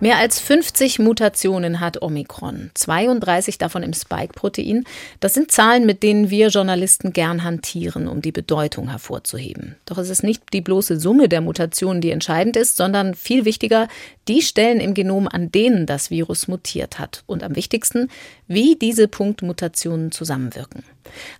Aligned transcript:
Mehr 0.00 0.18
als 0.18 0.38
50 0.38 1.00
Mutationen 1.00 1.80
hat 1.80 2.00
Omikron, 2.02 2.70
32 2.74 3.58
davon 3.58 3.82
im 3.82 3.92
Spike-Protein. 3.92 4.84
Das 5.18 5.34
sind 5.34 5.50
Zahlen, 5.50 5.86
mit 5.86 6.04
denen 6.04 6.30
wir 6.30 6.50
Journalisten 6.50 7.12
gern 7.12 7.42
hantieren, 7.42 8.06
um 8.06 8.22
die 8.22 8.30
Bedeutung 8.30 8.90
hervorzuheben. 8.90 9.74
Doch 9.86 9.98
es 9.98 10.08
ist 10.08 10.22
nicht 10.22 10.52
die 10.52 10.60
bloße 10.60 11.00
Summe 11.00 11.28
der 11.28 11.40
Mutationen, 11.40 12.00
die 12.00 12.12
entscheidend 12.12 12.56
ist, 12.56 12.76
sondern 12.76 13.16
viel 13.16 13.44
wichtiger 13.44 13.88
die 14.28 14.40
Stellen 14.40 14.78
im 14.78 14.94
Genom, 14.94 15.26
an 15.26 15.50
denen 15.50 15.84
das 15.84 16.12
Virus 16.12 16.46
mutiert 16.46 17.00
hat. 17.00 17.24
Und 17.26 17.42
am 17.42 17.56
wichtigsten, 17.56 18.08
wie 18.46 18.76
diese 18.76 19.08
Punktmutationen 19.08 20.12
zusammenwirken. 20.12 20.84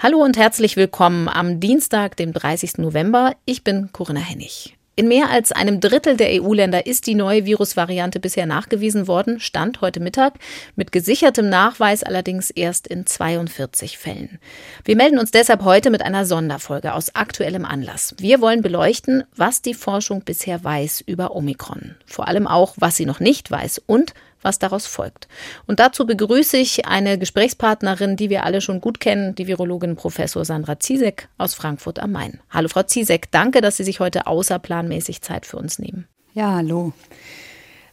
Hallo 0.01 0.19
und 0.19 0.37
herzlich 0.37 0.75
willkommen 0.75 1.29
am 1.29 1.61
Dienstag, 1.61 2.17
dem 2.17 2.33
30. 2.33 2.79
November. 2.79 3.37
Ich 3.45 3.63
bin 3.63 3.91
Corinna 3.93 4.21
Hennig. 4.21 4.78
In 4.99 5.07
mehr 5.07 5.31
als 5.31 5.53
einem 5.53 5.79
Drittel 5.79 6.17
der 6.17 6.43
EU-Länder 6.43 6.87
ist 6.87 7.07
die 7.07 7.15
neue 7.15 7.45
Virusvariante 7.45 8.19
bisher 8.19 8.47
nachgewiesen 8.47 9.07
worden, 9.07 9.39
stand 9.39 9.81
heute 9.81 10.01
Mittag, 10.01 10.41
mit 10.75 10.91
gesichertem 10.91 11.49
Nachweis 11.49 12.03
allerdings 12.03 12.51
erst 12.51 12.89
in 12.89 13.07
42 13.07 13.97
Fällen. 13.97 14.41
Wir 14.85 14.97
melden 14.97 15.21
uns 15.21 15.31
deshalb 15.31 15.63
heute 15.63 15.91
mit 15.91 16.03
einer 16.03 16.25
Sonderfolge 16.25 16.95
aus 16.95 17.15
aktuellem 17.15 17.65
Anlass. 17.65 18.17
Wir 18.19 18.41
wollen 18.41 18.61
beleuchten, 18.61 19.23
was 19.37 19.63
die 19.63 19.75
Forschung 19.75 20.23
bisher 20.25 20.65
weiß 20.65 21.05
über 21.07 21.37
Omikron, 21.37 21.95
vor 22.05 22.27
allem 22.27 22.49
auch, 22.49 22.75
was 22.77 22.97
sie 22.97 23.07
noch 23.07 23.21
nicht 23.21 23.53
weiß 23.53 23.81
und 23.87 24.15
was 24.43 24.59
daraus 24.59 24.87
folgt. 24.87 25.29
Und 25.67 25.81
dazu 25.81 26.07
begrüße 26.07 26.57
ich 26.57 26.87
eine 26.87 27.19
Gesprächspartnerin, 27.19 28.17
die 28.17 28.31
wir 28.31 28.45
alle 28.45 28.61
schon 28.61 28.81
gut 28.81 29.01
kennen, 29.01 29.35
die 29.35 29.47
Virologin 29.47 29.97
Professor 29.97 30.45
Sandra 30.45 30.79
Ziesek 30.79 31.29
aus 31.39 31.55
Frankfurt 31.55 31.99
am 31.99 32.13
Main. 32.13 32.41
Hallo 32.51 32.69
Frau 32.69 32.83
Ziesek, 32.83 33.31
danke, 33.31 33.61
dass 33.61 33.77
Sie 33.77 33.85
sich 33.85 34.01
heute 34.01 34.27
außerplanmäßig 34.27 35.23
Zeit 35.23 35.47
für 35.47 35.57
uns 35.57 35.79
nehmen. 35.79 36.07
Ja, 36.35 36.57
hallo. 36.57 36.93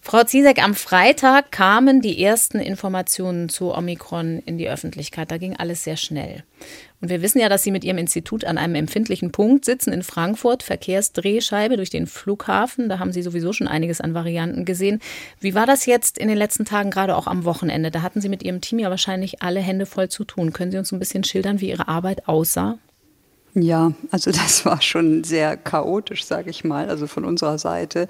Frau 0.07 0.23
Ziesek, 0.23 0.63
am 0.63 0.75
Freitag 0.75 1.51
kamen 1.51 1.99
die 1.99 2.23
ersten 2.23 2.59
Informationen 2.59 3.49
zu 3.49 3.73
Omikron 3.73 4.37
in 4.45 4.59
die 4.59 4.69
Öffentlichkeit. 4.69 5.31
Da 5.31 5.39
ging 5.39 5.55
alles 5.55 5.83
sehr 5.83 5.97
schnell. 5.97 6.43
Und 7.01 7.09
wir 7.09 7.21
wissen 7.21 7.39
ja, 7.39 7.49
dass 7.49 7.63
Sie 7.63 7.71
mit 7.71 7.83
Ihrem 7.83 7.97
Institut 7.97 8.45
an 8.45 8.57
einem 8.57 8.75
empfindlichen 8.75 9.31
Punkt 9.31 9.65
sitzen 9.65 9.91
in 9.91 10.03
Frankfurt, 10.03 10.63
Verkehrsdrehscheibe 10.63 11.77
durch 11.77 11.89
den 11.89 12.07
Flughafen. 12.07 12.89
Da 12.89 12.99
haben 12.99 13.11
Sie 13.11 13.21
sowieso 13.21 13.53
schon 13.53 13.67
einiges 13.67 14.01
an 14.01 14.13
Varianten 14.13 14.65
gesehen. 14.65 15.01
Wie 15.39 15.55
war 15.55 15.65
das 15.65 15.85
jetzt 15.85 16.17
in 16.17 16.27
den 16.27 16.37
letzten 16.37 16.65
Tagen, 16.65 16.91
gerade 16.91 17.15
auch 17.15 17.27
am 17.27 17.45
Wochenende? 17.45 17.91
Da 17.91 18.01
hatten 18.01 18.21
Sie 18.21 18.29
mit 18.29 18.43
Ihrem 18.43 18.61
Team 18.61 18.79
ja 18.79 18.89
wahrscheinlich 18.89 19.41
alle 19.41 19.59
Hände 19.59 19.85
voll 19.85 20.09
zu 20.09 20.23
tun. 20.23 20.53
Können 20.53 20.71
Sie 20.71 20.77
uns 20.77 20.91
ein 20.91 20.99
bisschen 20.99 21.23
schildern, 21.23 21.59
wie 21.59 21.69
Ihre 21.69 21.87
Arbeit 21.87 22.27
aussah? 22.27 22.77
Ja, 23.57 23.93
also 24.11 24.31
das 24.31 24.65
war 24.65 24.81
schon 24.81 25.23
sehr 25.23 25.55
chaotisch, 25.55 26.25
sage 26.25 26.49
ich 26.49 26.65
mal, 26.65 26.89
also 26.89 27.07
von 27.07 27.23
unserer 27.23 27.57
Seite. 27.57 28.09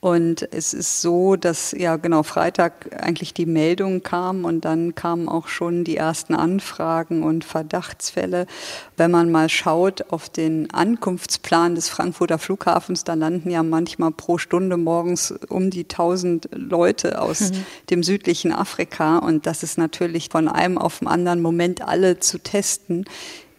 Und 0.00 0.48
es 0.52 0.74
ist 0.74 1.00
so, 1.00 1.36
dass 1.36 1.70
ja 1.70 1.96
genau 1.96 2.24
Freitag 2.24 3.00
eigentlich 3.00 3.32
die 3.32 3.46
Meldung 3.46 4.02
kam 4.02 4.44
und 4.44 4.64
dann 4.64 4.96
kamen 4.96 5.28
auch 5.28 5.46
schon 5.46 5.84
die 5.84 5.96
ersten 5.96 6.34
Anfragen 6.34 7.22
und 7.22 7.44
Verdachtsfälle. 7.44 8.48
Wenn 8.96 9.12
man 9.12 9.30
mal 9.30 9.48
schaut 9.48 10.10
auf 10.10 10.28
den 10.28 10.72
Ankunftsplan 10.72 11.76
des 11.76 11.88
Frankfurter 11.88 12.38
Flughafens, 12.38 13.04
da 13.04 13.14
landen 13.14 13.50
ja 13.50 13.62
manchmal 13.62 14.10
pro 14.10 14.38
Stunde 14.38 14.76
morgens 14.76 15.32
um 15.48 15.70
die 15.70 15.84
1000 15.84 16.48
Leute 16.52 17.22
aus 17.22 17.52
mhm. 17.52 17.64
dem 17.90 18.02
südlichen 18.02 18.52
Afrika. 18.52 19.18
Und 19.18 19.46
das 19.46 19.62
ist 19.62 19.78
natürlich 19.78 20.30
von 20.32 20.48
einem 20.48 20.78
auf 20.78 20.98
den 20.98 21.06
anderen 21.06 21.42
Moment 21.42 21.82
alle 21.82 22.18
zu 22.18 22.38
testen 22.38 23.04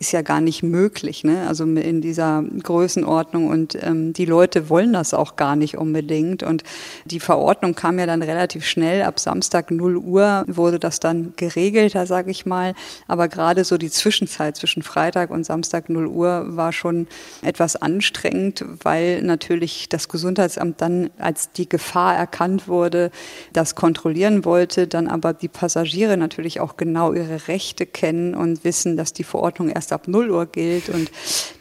ist 0.02 0.13
ja 0.13 0.23
gar 0.23 0.41
nicht 0.41 0.63
möglich, 0.63 1.23
ne? 1.23 1.45
also 1.47 1.63
in 1.63 2.02
dieser 2.02 2.44
Größenordnung. 2.63 3.47
Und 3.49 3.77
ähm, 3.83 4.13
die 4.13 4.25
Leute 4.25 4.67
wollen 4.67 4.94
das 4.94 5.13
auch 5.13 5.35
gar 5.35 5.56
nicht 5.56 5.78
unbedingt. 5.78 6.41
Und 6.41 6.63
die 7.06 7.19
Verordnung 7.19 7.75
kam 7.75 8.00
ja 8.00 8.07
dann 8.07 8.23
relativ 8.23 8.66
schnell. 8.66 9.03
Ab 9.03 9.19
Samstag 9.19 9.69
0 9.69 9.97
Uhr 9.97 10.44
wurde 10.47 10.79
das 10.79 11.00
dann 11.00 11.34
geregelter, 11.35 12.07
sage 12.07 12.31
ich 12.31 12.47
mal. 12.47 12.73
Aber 13.07 13.28
gerade 13.28 13.63
so 13.63 13.78
die 13.78 13.91
Zwischenzeit 13.91 14.57
zwischen 14.57 14.81
Freitag 14.81 15.29
und 15.29 15.45
Samstag 15.45 15.88
0 15.88 16.07
Uhr 16.07 16.45
war 16.47 16.73
schon 16.73 17.07
etwas 17.44 17.75
anstrengend, 17.75 18.66
weil 18.84 19.22
natürlich 19.22 19.88
das 19.88 20.09
Gesundheitsamt 20.09 20.81
dann 20.81 21.11
als 21.19 21.51
die 21.51 21.69
Gefahr 21.69 22.16
erkannt 22.16 22.67
wurde, 22.67 23.11
das 23.53 23.75
kontrollieren 23.75 24.45
wollte, 24.45 24.88
dann 24.88 25.07
aber 25.07 25.34
die 25.34 25.47
Passagiere 25.47 26.17
natürlich 26.17 26.59
auch 26.59 26.75
genau 26.75 27.13
ihre 27.13 27.47
Rechte 27.47 27.85
kennen 27.85 28.34
und 28.34 28.63
wissen, 28.63 28.97
dass 28.97 29.13
die 29.13 29.23
Verordnung 29.23 29.69
erst 29.69 29.91
ab 29.91 30.07
0 30.07 30.31
Uhr 30.31 30.46
gilt. 30.46 30.90
Und 30.90 31.12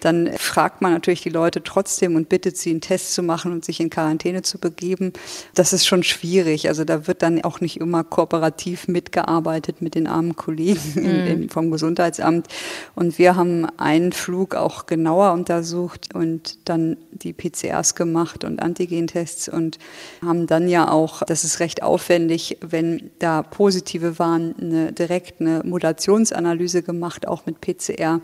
dann 0.01 0.31
fragt 0.39 0.83
man 0.83 0.93
natürlich 0.93 1.23
die 1.23 1.31
Leute 1.31 1.63
trotzdem 1.63 2.17
und 2.17 2.29
bittet 2.29 2.57
sie, 2.57 2.71
einen 2.71 2.81
Test 2.81 3.15
zu 3.15 3.23
machen 3.23 3.53
und 3.53 3.65
sich 3.65 3.81
in 3.81 3.91
Quarantäne 3.91 4.43
zu 4.43 4.59
begeben. 4.59 5.13
Das 5.55 5.73
ist 5.73 5.87
schon 5.87 6.03
schwierig. 6.03 6.69
Also 6.69 6.85
da 6.85 7.07
wird 7.07 7.23
dann 7.23 7.43
auch 7.43 7.61
nicht 7.61 7.79
immer 7.79 8.05
kooperativ 8.05 8.89
mitgearbeitet 8.89 9.83
mit 9.83 9.95
den 9.95 10.07
armen 10.07 10.37
Kollegen 10.37 10.81
mhm. 11.43 11.49
vom 11.49 11.71
Gesundheitsamt. 11.71 12.49
Und 12.95 13.19
wir 13.19 13.37
haben 13.37 13.67
einen 13.79 14.13
Flug 14.13 14.55
auch 14.55 14.87
genauer 14.87 15.33
untersucht 15.33 16.15
und 16.15 16.59
dann 16.69 16.97
die 17.13 17.33
PCRs 17.33 17.95
gemacht 17.95 18.45
und 18.45 18.63
Antigentests 18.63 19.49
und 19.49 19.79
haben 20.23 20.47
dann 20.47 20.69
ja 20.69 20.91
auch, 20.91 21.23
das 21.23 21.45
ist 21.45 21.61
recht 21.61 21.83
aufwendig, 21.83 22.59
wenn 22.61 23.11
da 23.19 23.43
positive 23.43 24.19
waren, 24.19 24.55
eine, 24.61 24.93
direkt 24.93 25.41
eine 25.41 25.63
Mutationsanalyse 25.65 26.83
gemacht, 26.83 27.27
auch 27.27 27.47
mit 27.47 27.61
PCR 27.61 28.20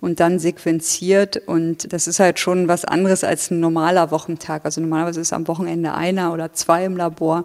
und 0.00 0.20
dann 0.20 0.38
sequenziert. 0.38 1.36
Und 1.36 1.92
das 1.92 2.06
ist 2.06 2.20
halt 2.20 2.38
schon 2.38 2.68
was 2.68 2.84
anderes 2.84 3.24
als 3.24 3.50
ein 3.50 3.60
normaler 3.60 4.10
Wochentag. 4.10 4.64
Also 4.64 4.80
normalerweise 4.80 5.20
ist 5.20 5.32
am 5.32 5.48
Wochenende 5.48 5.94
einer 5.94 6.32
oder 6.32 6.52
zwei 6.52 6.84
im 6.84 6.96
Labor. 6.96 7.44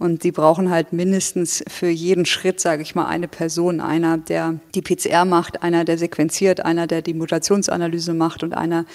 Und 0.00 0.24
die 0.24 0.32
brauchen 0.32 0.70
halt 0.70 0.94
mindestens 0.94 1.62
für 1.68 1.90
jeden 1.90 2.24
Schritt, 2.24 2.58
sage 2.58 2.80
ich 2.80 2.94
mal, 2.94 3.04
eine 3.06 3.28
Person. 3.28 3.82
Einer, 3.82 4.16
der 4.16 4.58
die 4.74 4.80
PCR 4.80 5.26
macht, 5.26 5.62
einer, 5.62 5.84
der 5.84 5.98
sequenziert, 5.98 6.64
einer, 6.64 6.86
der 6.86 7.02
die 7.02 7.12
Mutationsanalyse 7.12 8.14
macht 8.14 8.42
und 8.42 8.54
einer, 8.54 8.86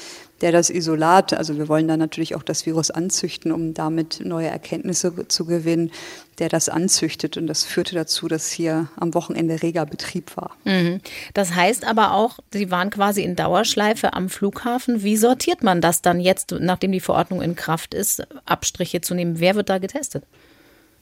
der 0.42 0.52
das 0.52 0.72
Isolat, 0.72 1.32
also 1.34 1.58
wir 1.58 1.70
wollen 1.70 1.88
dann 1.88 2.00
natürlich 2.00 2.34
auch 2.34 2.42
das 2.42 2.66
Virus 2.66 2.90
anzüchten, 2.90 3.52
um 3.52 3.76
damit 3.76 4.26
neue 4.26 4.48
Erkenntnisse 4.48 5.28
zu 5.28 5.46
gewinnen, 5.46 5.92
der 6.40 6.50
das 6.50 6.70
anzüchtet. 6.70 7.38
Und 7.38 7.46
das 7.46 7.64
führte 7.64 7.94
dazu, 7.94 8.28
dass 8.28 8.50
hier 8.50 8.90
am 8.98 9.14
Wochenende 9.14 9.62
reger 9.62 9.86
Betrieb 9.86 10.36
war. 10.36 10.58
Mhm. 10.64 11.02
Das 11.36 11.54
heißt 11.54 11.86
aber 11.86 12.14
auch, 12.14 12.40
Sie 12.52 12.72
waren 12.72 12.90
quasi 12.90 13.22
in 13.22 13.36
Dauerschleife 13.36 14.14
am 14.14 14.28
Flughafen. 14.28 15.04
Wie 15.04 15.18
sortiert 15.18 15.62
man 15.62 15.82
das 15.82 16.02
dann 16.02 16.20
jetzt, 16.20 16.52
nachdem 16.60 16.92
die 16.92 17.00
Verordnung 17.00 17.44
in 17.44 17.56
Kraft 17.56 17.94
ist, 17.94 18.28
Abstriche 18.46 19.02
zu 19.02 19.14
nehmen? 19.14 19.40
Wer 19.40 19.54
wird 19.54 19.70
da 19.70 19.78
getestet? 19.78 20.24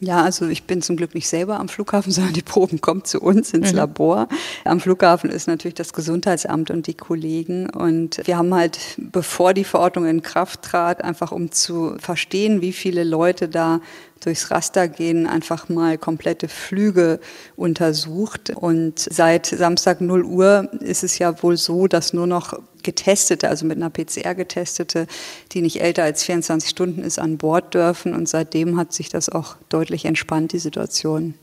Ja, 0.03 0.21
also 0.21 0.47
ich 0.47 0.63
bin 0.63 0.81
zum 0.81 0.97
Glück 0.97 1.15
nicht 1.15 1.29
selber 1.29 1.59
am 1.59 1.69
Flughafen, 1.69 2.11
sondern 2.11 2.33
die 2.33 2.41
Proben 2.41 2.81
kommen 2.81 3.05
zu 3.05 3.21
uns 3.21 3.53
ins 3.53 3.71
mhm. 3.71 3.77
Labor. 3.77 4.27
Am 4.65 4.79
Flughafen 4.79 5.29
ist 5.29 5.47
natürlich 5.47 5.75
das 5.75 5.93
Gesundheitsamt 5.93 6.71
und 6.71 6.87
die 6.87 6.93
Kollegen. 6.93 7.69
Und 7.69 8.21
wir 8.25 8.37
haben 8.37 8.53
halt, 8.53 8.79
bevor 8.97 9.53
die 9.53 9.63
Verordnung 9.63 10.05
in 10.05 10.21
Kraft 10.21 10.61
trat, 10.61 11.03
einfach 11.03 11.31
um 11.31 11.51
zu 11.51 11.95
verstehen, 11.99 12.61
wie 12.61 12.73
viele 12.73 13.03
Leute 13.03 13.47
da 13.47 13.79
durchs 14.19 14.51
Raster 14.51 14.87
gehen, 14.87 15.27
einfach 15.27 15.69
mal 15.69 15.97
komplette 15.97 16.47
Flüge 16.47 17.19
untersucht. 17.55 18.51
Und 18.51 18.99
seit 18.99 19.45
Samstag 19.45 20.01
0 20.01 20.23
Uhr 20.23 20.69
ist 20.79 21.03
es 21.03 21.17
ja 21.17 21.41
wohl 21.43 21.57
so, 21.57 21.87
dass 21.87 22.13
nur 22.13 22.27
noch 22.27 22.57
Getestete, 22.83 23.49
also 23.49 23.65
mit 23.65 23.77
einer 23.77 23.89
PCR 23.89 24.35
getestete, 24.35 25.07
die 25.51 25.61
nicht 25.61 25.81
älter 25.81 26.03
als 26.03 26.23
24 26.23 26.69
Stunden 26.69 27.03
ist, 27.03 27.19
an 27.19 27.37
Bord 27.37 27.73
dürfen. 27.73 28.13
Und 28.13 28.29
seitdem 28.29 28.77
hat 28.77 28.93
sich 28.93 29.09
das 29.09 29.29
auch 29.29 29.55
deutlich 29.69 30.05
entspannt, 30.05 30.53
die 30.53 30.59
Situation. 30.59 31.35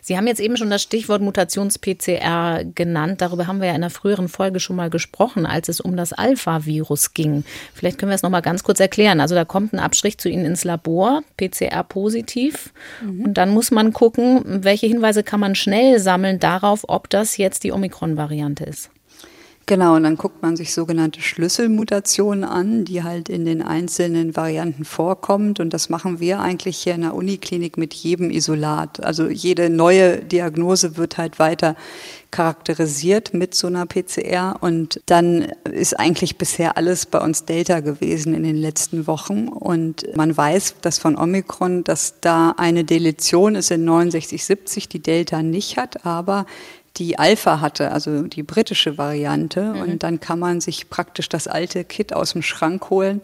Sie 0.00 0.16
haben 0.16 0.26
jetzt 0.26 0.40
eben 0.40 0.56
schon 0.56 0.70
das 0.70 0.82
Stichwort 0.82 1.22
Mutations-PCR 1.22 2.64
genannt. 2.74 3.20
Darüber 3.20 3.46
haben 3.46 3.60
wir 3.60 3.66
ja 3.66 3.74
in 3.74 3.82
einer 3.82 3.90
früheren 3.90 4.28
Folge 4.28 4.60
schon 4.60 4.76
mal 4.76 4.90
gesprochen, 4.90 5.46
als 5.46 5.68
es 5.68 5.80
um 5.80 5.96
das 5.96 6.12
Alpha-Virus 6.12 7.14
ging. 7.14 7.44
Vielleicht 7.74 7.98
können 7.98 8.10
wir 8.10 8.14
es 8.14 8.22
noch 8.22 8.30
mal 8.30 8.40
ganz 8.40 8.62
kurz 8.62 8.80
erklären. 8.80 9.20
Also 9.20 9.34
da 9.34 9.44
kommt 9.44 9.72
ein 9.72 9.78
Abstrich 9.78 10.18
zu 10.18 10.28
Ihnen 10.28 10.44
ins 10.44 10.64
Labor, 10.64 11.22
PCR-positiv. 11.36 12.72
Mhm. 13.02 13.24
Und 13.24 13.34
dann 13.34 13.50
muss 13.50 13.70
man 13.70 13.92
gucken, 13.92 14.42
welche 14.44 14.86
Hinweise 14.86 15.22
kann 15.22 15.40
man 15.40 15.54
schnell 15.54 15.98
sammeln 15.98 16.38
darauf, 16.38 16.84
ob 16.88 17.10
das 17.10 17.36
jetzt 17.36 17.64
die 17.64 17.72
Omikron-Variante 17.72 18.64
ist. 18.64 18.90
Genau, 19.68 19.96
und 19.96 20.04
dann 20.04 20.16
guckt 20.16 20.42
man 20.42 20.56
sich 20.56 20.72
sogenannte 20.72 21.20
Schlüsselmutationen 21.20 22.44
an, 22.44 22.84
die 22.84 23.02
halt 23.02 23.28
in 23.28 23.44
den 23.44 23.62
einzelnen 23.62 24.36
Varianten 24.36 24.84
vorkommt. 24.84 25.58
Und 25.58 25.74
das 25.74 25.88
machen 25.88 26.20
wir 26.20 26.38
eigentlich 26.38 26.76
hier 26.76 26.94
in 26.94 27.00
der 27.00 27.14
Uniklinik 27.16 27.76
mit 27.76 27.92
jedem 27.92 28.30
Isolat. 28.30 29.02
Also 29.04 29.26
jede 29.26 29.68
neue 29.68 30.18
Diagnose 30.18 30.96
wird 30.96 31.18
halt 31.18 31.40
weiter 31.40 31.74
charakterisiert 32.30 33.34
mit 33.34 33.56
so 33.56 33.66
einer 33.66 33.86
PCR. 33.86 34.54
Und 34.60 35.00
dann 35.06 35.48
ist 35.64 35.98
eigentlich 35.98 36.38
bisher 36.38 36.76
alles 36.76 37.04
bei 37.04 37.18
uns 37.18 37.44
Delta 37.44 37.80
gewesen 37.80 38.34
in 38.34 38.44
den 38.44 38.56
letzten 38.56 39.08
Wochen. 39.08 39.48
Und 39.48 40.06
man 40.16 40.36
weiß, 40.36 40.76
dass 40.80 41.00
von 41.00 41.18
Omikron, 41.18 41.82
dass 41.82 42.20
da 42.20 42.54
eine 42.56 42.84
Deletion 42.84 43.56
ist 43.56 43.72
in 43.72 43.84
6970, 43.84 44.88
die 44.88 45.02
Delta 45.02 45.42
nicht 45.42 45.76
hat, 45.76 46.06
aber 46.06 46.46
die 46.96 47.18
Alpha 47.18 47.60
hatte, 47.60 47.92
also 47.92 48.22
die 48.22 48.42
britische 48.42 48.98
Variante. 48.98 49.74
Mhm. 49.74 49.80
Und 49.80 50.02
dann 50.02 50.20
kann 50.20 50.38
man 50.38 50.60
sich 50.60 50.88
praktisch 50.88 51.28
das 51.28 51.46
alte 51.48 51.84
Kit 51.84 52.12
aus 52.12 52.32
dem 52.32 52.42
Schrank 52.42 52.90
holen 52.90 53.20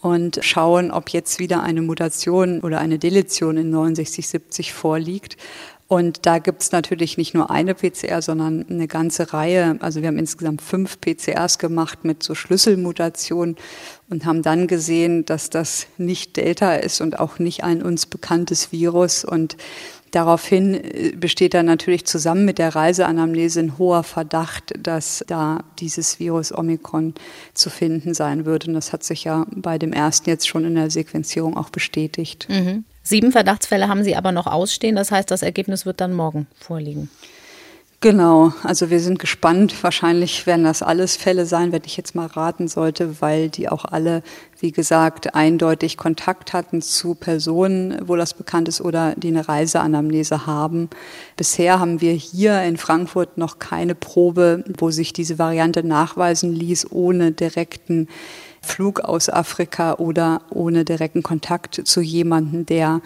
und 0.00 0.40
schauen, 0.42 0.90
ob 0.90 1.08
jetzt 1.10 1.38
wieder 1.38 1.62
eine 1.62 1.80
Mutation 1.80 2.60
oder 2.60 2.78
eine 2.78 2.98
Deletion 2.98 3.56
in 3.56 3.70
6970 3.70 4.72
vorliegt. 4.74 5.38
Und 5.86 6.26
da 6.26 6.38
gibt 6.38 6.62
es 6.62 6.72
natürlich 6.72 7.18
nicht 7.18 7.34
nur 7.34 7.50
eine 7.50 7.74
PCR, 7.74 8.22
sondern 8.22 8.66
eine 8.68 8.88
ganze 8.88 9.32
Reihe. 9.32 9.76
Also 9.80 10.00
wir 10.00 10.08
haben 10.08 10.18
insgesamt 10.18 10.62
fünf 10.62 10.98
PCRs 11.00 11.58
gemacht 11.58 12.04
mit 12.04 12.22
so 12.22 12.34
Schlüsselmutationen 12.34 13.56
und 14.08 14.24
haben 14.24 14.42
dann 14.42 14.66
gesehen, 14.66 15.26
dass 15.26 15.50
das 15.50 15.86
nicht 15.98 16.36
Delta 16.36 16.74
ist 16.74 17.00
und 17.00 17.18
auch 17.20 17.38
nicht 17.38 17.64
ein 17.64 17.82
uns 17.82 18.06
bekanntes 18.06 18.72
Virus. 18.72 19.24
Und 19.24 19.56
Daraufhin 20.14 20.74
äh, 20.74 21.12
besteht 21.16 21.54
dann 21.54 21.66
natürlich 21.66 22.06
zusammen 22.06 22.44
mit 22.44 22.58
der 22.58 22.76
Reiseanamnese 22.76 23.58
ein 23.58 23.78
hoher 23.78 24.04
Verdacht, 24.04 24.72
dass 24.78 25.24
da 25.26 25.64
dieses 25.80 26.20
Virus 26.20 26.56
Omikron 26.56 27.14
zu 27.52 27.68
finden 27.68 28.14
sein 28.14 28.46
wird. 28.46 28.68
Und 28.68 28.74
das 28.74 28.92
hat 28.92 29.02
sich 29.02 29.24
ja 29.24 29.44
bei 29.50 29.76
dem 29.76 29.92
ersten 29.92 30.30
jetzt 30.30 30.46
schon 30.46 30.64
in 30.64 30.76
der 30.76 30.90
Sequenzierung 30.90 31.56
auch 31.56 31.68
bestätigt. 31.70 32.46
Mhm. 32.48 32.84
Sieben 33.02 33.32
Verdachtsfälle 33.32 33.88
haben 33.88 34.04
Sie 34.04 34.14
aber 34.14 34.30
noch 34.30 34.46
ausstehen. 34.46 34.94
Das 34.94 35.10
heißt, 35.10 35.32
das 35.32 35.42
Ergebnis 35.42 35.84
wird 35.84 36.00
dann 36.00 36.14
morgen 36.14 36.46
vorliegen. 36.54 37.10
Genau, 38.04 38.52
also 38.62 38.90
wir 38.90 39.00
sind 39.00 39.18
gespannt. 39.18 39.82
Wahrscheinlich 39.82 40.46
werden 40.46 40.64
das 40.66 40.82
alles 40.82 41.16
Fälle 41.16 41.46
sein, 41.46 41.72
wenn 41.72 41.84
ich 41.86 41.96
jetzt 41.96 42.14
mal 42.14 42.26
raten 42.26 42.68
sollte, 42.68 43.22
weil 43.22 43.48
die 43.48 43.70
auch 43.70 43.86
alle, 43.86 44.22
wie 44.60 44.72
gesagt, 44.72 45.34
eindeutig 45.34 45.96
Kontakt 45.96 46.52
hatten 46.52 46.82
zu 46.82 47.14
Personen, 47.14 47.98
wo 48.06 48.14
das 48.14 48.34
bekannt 48.34 48.68
ist 48.68 48.82
oder 48.82 49.14
die 49.16 49.28
eine 49.28 49.48
Reiseanamnese 49.48 50.44
haben. 50.44 50.90
Bisher 51.38 51.80
haben 51.80 52.02
wir 52.02 52.12
hier 52.12 52.62
in 52.64 52.76
Frankfurt 52.76 53.38
noch 53.38 53.58
keine 53.58 53.94
Probe, 53.94 54.64
wo 54.76 54.90
sich 54.90 55.14
diese 55.14 55.38
Variante 55.38 55.82
nachweisen 55.82 56.52
ließ, 56.52 56.92
ohne 56.92 57.32
direkten 57.32 58.08
Flug 58.60 59.00
aus 59.00 59.30
Afrika 59.30 59.94
oder 59.94 60.42
ohne 60.50 60.84
direkten 60.84 61.22
Kontakt 61.22 61.80
zu 61.86 62.02
jemandem, 62.02 62.66
der 62.66 63.00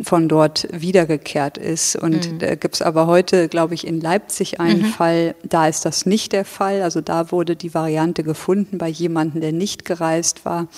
von 0.00 0.28
dort 0.28 0.68
wiedergekehrt 0.70 1.58
ist. 1.58 1.96
Und 1.96 2.32
mhm. 2.32 2.38
da 2.38 2.54
gibt 2.54 2.76
es 2.76 2.82
aber 2.82 3.06
heute, 3.08 3.48
glaube 3.48 3.74
ich, 3.74 3.86
in 3.86 4.00
Leipzig 4.00 4.60
einen 4.60 4.82
mhm. 4.82 4.86
Fall, 4.86 5.34
da 5.42 5.66
ist 5.66 5.84
das 5.84 6.06
nicht 6.06 6.32
der 6.32 6.44
Fall. 6.44 6.82
Also 6.82 7.00
da 7.00 7.32
wurde 7.32 7.56
die 7.56 7.74
Variante 7.74 8.22
gefunden 8.22 8.78
bei 8.78 8.88
jemandem, 8.88 9.40
der 9.40 9.52
nicht 9.52 9.84
gereist 9.84 10.44
war. 10.44 10.68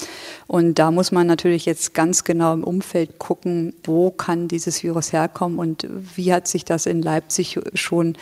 Und 0.47 0.79
da 0.79 0.91
muss 0.91 1.13
man 1.13 1.27
natürlich 1.27 1.67
jetzt 1.67 1.93
ganz 1.93 2.25
genau 2.25 2.55
im 2.55 2.65
Umfeld 2.65 3.19
gucken, 3.19 3.75
wo 3.85 4.11
kann 4.11 4.49
dieses 4.49 4.83
Virus 4.83 5.13
herkommen 5.13 5.59
und 5.59 5.87
wie 6.17 6.33
hat 6.33 6.49
sich 6.49 6.65
das 6.65 6.87
in 6.87 7.03
Leipzig 7.03 7.59
schon 7.75 8.17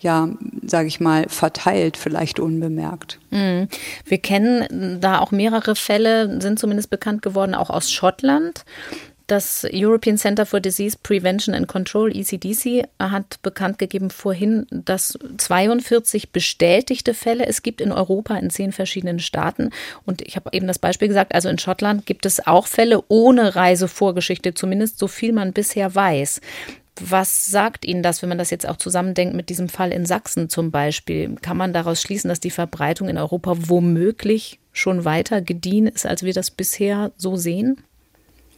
ja, 0.00 0.28
sage 0.64 0.86
ich 0.86 1.00
mal, 1.00 1.28
verteilt, 1.28 1.96
vielleicht 1.96 2.38
unbemerkt. 2.38 3.18
Mhm. 3.30 3.66
Wir 4.04 4.18
kennen 4.18 5.00
da 5.00 5.18
auch 5.18 5.32
mehrere 5.32 5.74
Fälle, 5.74 6.40
sind 6.40 6.60
zumindest 6.60 6.88
bekannt 6.88 7.20
geworden, 7.20 7.52
auch 7.52 7.68
aus 7.68 7.90
Schottland. 7.90 8.64
Das 9.28 9.66
European 9.70 10.16
Center 10.16 10.46
for 10.46 10.58
Disease 10.58 10.96
Prevention 11.02 11.54
and 11.54 11.68
Control, 11.68 12.10
ECDC, 12.10 12.88
hat 12.98 13.42
bekannt 13.42 13.78
gegeben 13.78 14.08
vorhin, 14.08 14.66
dass 14.70 15.18
42 15.36 16.32
bestätigte 16.32 17.12
Fälle 17.12 17.46
es 17.46 17.62
gibt 17.62 17.82
in 17.82 17.92
Europa 17.92 18.38
in 18.38 18.48
zehn 18.48 18.72
verschiedenen 18.72 19.18
Staaten. 19.18 19.68
Und 20.06 20.22
ich 20.22 20.36
habe 20.36 20.48
eben 20.54 20.66
das 20.66 20.78
Beispiel 20.78 21.08
gesagt, 21.08 21.34
also 21.34 21.50
in 21.50 21.58
Schottland 21.58 22.06
gibt 22.06 22.24
es 22.24 22.46
auch 22.46 22.66
Fälle 22.66 23.04
ohne 23.08 23.54
Reisevorgeschichte, 23.54 24.54
zumindest 24.54 24.98
so 24.98 25.08
viel 25.08 25.34
man 25.34 25.52
bisher 25.52 25.94
weiß. 25.94 26.40
Was 26.98 27.44
sagt 27.44 27.84
Ihnen 27.84 28.02
das, 28.02 28.22
wenn 28.22 28.30
man 28.30 28.38
das 28.38 28.48
jetzt 28.48 28.66
auch 28.66 28.78
zusammendenkt 28.78 29.36
mit 29.36 29.50
diesem 29.50 29.68
Fall 29.68 29.92
in 29.92 30.06
Sachsen 30.06 30.48
zum 30.48 30.70
Beispiel? 30.70 31.36
Kann 31.42 31.58
man 31.58 31.74
daraus 31.74 32.00
schließen, 32.00 32.30
dass 32.30 32.40
die 32.40 32.50
Verbreitung 32.50 33.10
in 33.10 33.18
Europa 33.18 33.54
womöglich 33.68 34.58
schon 34.72 35.04
weiter 35.04 35.42
gediehen 35.42 35.86
ist, 35.86 36.06
als 36.06 36.22
wir 36.22 36.32
das 36.32 36.50
bisher 36.50 37.12
so 37.18 37.36
sehen? 37.36 37.82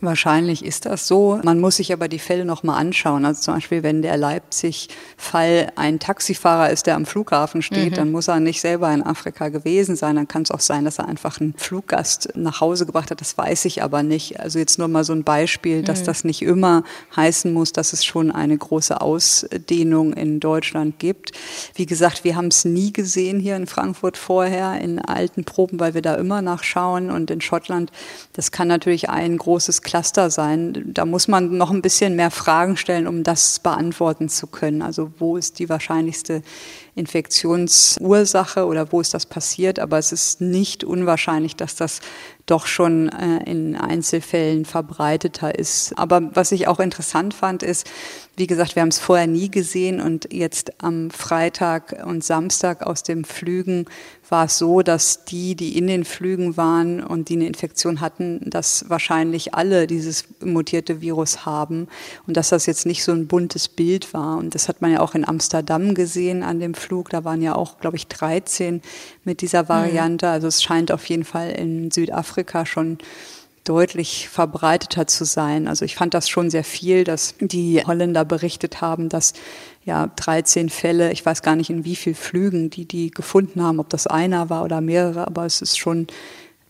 Wahrscheinlich 0.02 0.64
ist 0.64 0.86
das 0.86 1.06
so. 1.06 1.40
Man 1.44 1.60
muss 1.60 1.76
sich 1.76 1.92
aber 1.92 2.08
die 2.08 2.18
Fälle 2.18 2.46
noch 2.46 2.62
mal 2.62 2.76
anschauen. 2.76 3.26
Also 3.26 3.42
zum 3.42 3.54
Beispiel, 3.54 3.82
wenn 3.82 4.00
der 4.00 4.16
Leipzig-Fall 4.16 5.72
ein 5.76 5.98
Taxifahrer 5.98 6.70
ist, 6.70 6.86
der 6.86 6.96
am 6.96 7.04
Flughafen 7.04 7.60
steht, 7.60 7.92
mhm. 7.92 7.96
dann 7.96 8.12
muss 8.12 8.28
er 8.28 8.40
nicht 8.40 8.62
selber 8.62 8.90
in 8.94 9.02
Afrika 9.02 9.48
gewesen 9.48 9.96
sein. 9.96 10.16
Dann 10.16 10.26
kann 10.26 10.42
es 10.42 10.50
auch 10.50 10.60
sein, 10.60 10.86
dass 10.86 10.98
er 10.98 11.06
einfach 11.06 11.38
einen 11.38 11.52
Fluggast 11.54 12.30
nach 12.34 12.62
Hause 12.62 12.86
gebracht 12.86 13.10
hat. 13.10 13.20
Das 13.20 13.36
weiß 13.36 13.66
ich 13.66 13.82
aber 13.82 14.02
nicht. 14.02 14.40
Also 14.40 14.58
jetzt 14.58 14.78
nur 14.78 14.88
mal 14.88 15.04
so 15.04 15.12
ein 15.12 15.22
Beispiel, 15.22 15.82
dass 15.82 16.00
mhm. 16.00 16.06
das 16.06 16.24
nicht 16.24 16.40
immer 16.40 16.82
heißen 17.14 17.52
muss, 17.52 17.72
dass 17.72 17.92
es 17.92 18.02
schon 18.02 18.30
eine 18.30 18.56
große 18.56 19.02
Ausdehnung 19.02 20.14
in 20.14 20.40
Deutschland 20.40 20.98
gibt. 20.98 21.32
Wie 21.74 21.84
gesagt, 21.84 22.24
wir 22.24 22.36
haben 22.36 22.48
es 22.48 22.64
nie 22.64 22.90
gesehen 22.90 23.38
hier 23.38 23.56
in 23.56 23.66
Frankfurt 23.66 24.16
vorher 24.16 24.80
in 24.80 24.98
alten 24.98 25.44
Proben, 25.44 25.78
weil 25.78 25.92
wir 25.92 26.02
da 26.02 26.14
immer 26.14 26.40
nachschauen. 26.40 27.10
Und 27.10 27.30
in 27.30 27.42
Schottland, 27.42 27.92
das 28.32 28.50
kann 28.50 28.68
natürlich 28.68 29.10
ein 29.10 29.36
großes 29.36 29.82
Cluster 29.90 30.30
sein. 30.30 30.92
Da 30.94 31.04
muss 31.04 31.26
man 31.26 31.56
noch 31.56 31.72
ein 31.72 31.82
bisschen 31.82 32.14
mehr 32.14 32.30
Fragen 32.30 32.76
stellen, 32.76 33.08
um 33.08 33.24
das 33.24 33.58
beantworten 33.58 34.28
zu 34.28 34.46
können. 34.46 34.82
Also 34.82 35.10
wo 35.18 35.36
ist 35.36 35.58
die 35.58 35.68
wahrscheinlichste 35.68 36.42
Infektionsursache 36.94 38.66
oder 38.66 38.92
wo 38.92 39.00
ist 39.00 39.14
das 39.14 39.26
passiert? 39.26 39.80
Aber 39.80 39.98
es 39.98 40.12
ist 40.12 40.40
nicht 40.40 40.84
unwahrscheinlich, 40.84 41.56
dass 41.56 41.74
das 41.74 42.02
doch 42.46 42.68
schon 42.68 43.08
äh, 43.08 43.42
in 43.50 43.74
Einzelfällen 43.74 44.64
verbreiteter 44.64 45.58
ist. 45.58 45.92
Aber 45.98 46.22
was 46.34 46.52
ich 46.52 46.68
auch 46.68 46.78
interessant 46.78 47.34
fand, 47.34 47.64
ist, 47.64 47.90
wie 48.36 48.46
gesagt, 48.46 48.74
wir 48.74 48.82
haben 48.82 48.88
es 48.88 48.98
vorher 48.98 49.26
nie 49.26 49.50
gesehen 49.50 50.00
und 50.00 50.32
jetzt 50.32 50.82
am 50.82 51.10
Freitag 51.10 52.04
und 52.06 52.24
Samstag 52.24 52.86
aus 52.86 53.02
den 53.02 53.24
Flügen 53.24 53.86
war 54.30 54.46
es 54.46 54.58
so, 54.58 54.82
dass 54.82 55.24
die, 55.24 55.56
die 55.56 55.76
in 55.76 55.86
den 55.86 56.04
Flügen 56.04 56.56
waren 56.56 57.02
und 57.02 57.28
die 57.28 57.34
eine 57.34 57.46
Infektion 57.46 58.00
hatten, 58.00 58.48
dass 58.48 58.88
wahrscheinlich 58.88 59.54
alle 59.54 59.86
dieses 59.86 60.24
mutierte 60.42 61.00
Virus 61.00 61.44
haben 61.44 61.88
und 62.26 62.36
dass 62.36 62.50
das 62.50 62.66
jetzt 62.66 62.86
nicht 62.86 63.04
so 63.04 63.12
ein 63.12 63.26
buntes 63.26 63.68
Bild 63.68 64.14
war. 64.14 64.38
Und 64.38 64.54
das 64.54 64.68
hat 64.68 64.80
man 64.80 64.92
ja 64.92 65.00
auch 65.00 65.14
in 65.14 65.26
Amsterdam 65.26 65.94
gesehen 65.94 66.42
an 66.42 66.60
dem 66.60 66.74
Flug. 66.74 67.10
Da 67.10 67.24
waren 67.24 67.42
ja 67.42 67.56
auch, 67.56 67.78
glaube 67.78 67.96
ich, 67.96 68.06
13 68.06 68.80
mit 69.24 69.40
dieser 69.42 69.68
Variante. 69.68 70.28
Also 70.28 70.46
es 70.46 70.62
scheint 70.62 70.92
auf 70.92 71.04
jeden 71.06 71.24
Fall 71.24 71.50
in 71.50 71.90
Südafrika 71.90 72.64
schon 72.64 72.98
deutlich 73.70 74.28
verbreiteter 74.28 75.06
zu 75.06 75.24
sein. 75.24 75.68
Also 75.68 75.84
ich 75.84 75.94
fand 75.94 76.12
das 76.12 76.28
schon 76.28 76.50
sehr 76.50 76.64
viel, 76.64 77.04
dass 77.04 77.36
die 77.40 77.80
Holländer 77.86 78.24
berichtet 78.24 78.80
haben, 78.80 79.08
dass 79.08 79.32
ja 79.84 80.08
13 80.08 80.70
Fälle, 80.70 81.12
ich 81.12 81.24
weiß 81.24 81.42
gar 81.42 81.54
nicht 81.54 81.70
in 81.70 81.84
wie 81.84 81.94
viel 81.94 82.14
Flügen, 82.14 82.70
die 82.70 82.84
die 82.84 83.12
gefunden 83.12 83.62
haben, 83.62 83.78
ob 83.78 83.88
das 83.88 84.08
einer 84.08 84.50
war 84.50 84.64
oder 84.64 84.80
mehrere, 84.80 85.24
aber 85.24 85.46
es 85.46 85.62
ist 85.62 85.78
schon 85.78 86.08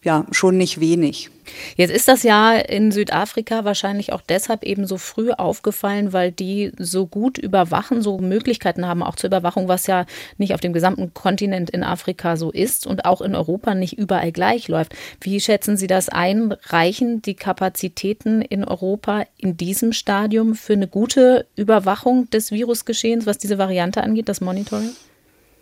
ja 0.02 0.24
schon 0.30 0.56
nicht 0.56 0.80
wenig. 0.80 1.30
Jetzt 1.76 1.90
ist 1.90 2.08
das 2.08 2.22
ja 2.22 2.54
in 2.54 2.92
Südafrika 2.92 3.64
wahrscheinlich 3.64 4.12
auch 4.12 4.22
deshalb 4.22 4.62
eben 4.62 4.86
so 4.86 4.96
früh 4.98 5.32
aufgefallen, 5.32 6.12
weil 6.12 6.32
die 6.32 6.72
so 6.78 7.06
gut 7.06 7.38
überwachen, 7.38 8.02
so 8.02 8.18
Möglichkeiten 8.18 8.86
haben 8.86 9.02
auch 9.02 9.16
zur 9.16 9.28
Überwachung, 9.28 9.68
was 9.68 9.86
ja 9.86 10.06
nicht 10.38 10.54
auf 10.54 10.60
dem 10.60 10.72
gesamten 10.72 11.12
Kontinent 11.12 11.70
in 11.70 11.82
Afrika 11.82 12.36
so 12.36 12.50
ist 12.50 12.86
und 12.86 13.04
auch 13.04 13.20
in 13.20 13.34
Europa 13.34 13.74
nicht 13.74 13.98
überall 13.98 14.32
gleich 14.32 14.68
läuft. 14.68 14.94
Wie 15.20 15.40
schätzen 15.40 15.76
Sie 15.76 15.86
das 15.86 16.08
ein? 16.08 16.52
Reichen 16.66 17.20
die 17.20 17.34
Kapazitäten 17.34 18.42
in 18.42 18.64
Europa 18.64 19.24
in 19.36 19.56
diesem 19.56 19.92
Stadium 19.92 20.54
für 20.54 20.74
eine 20.74 20.88
gute 20.88 21.46
Überwachung 21.56 22.30
des 22.30 22.52
Virusgeschehens, 22.52 23.26
was 23.26 23.38
diese 23.38 23.58
Variante 23.58 24.02
angeht, 24.02 24.28
das 24.28 24.40
Monitoring? 24.40 24.90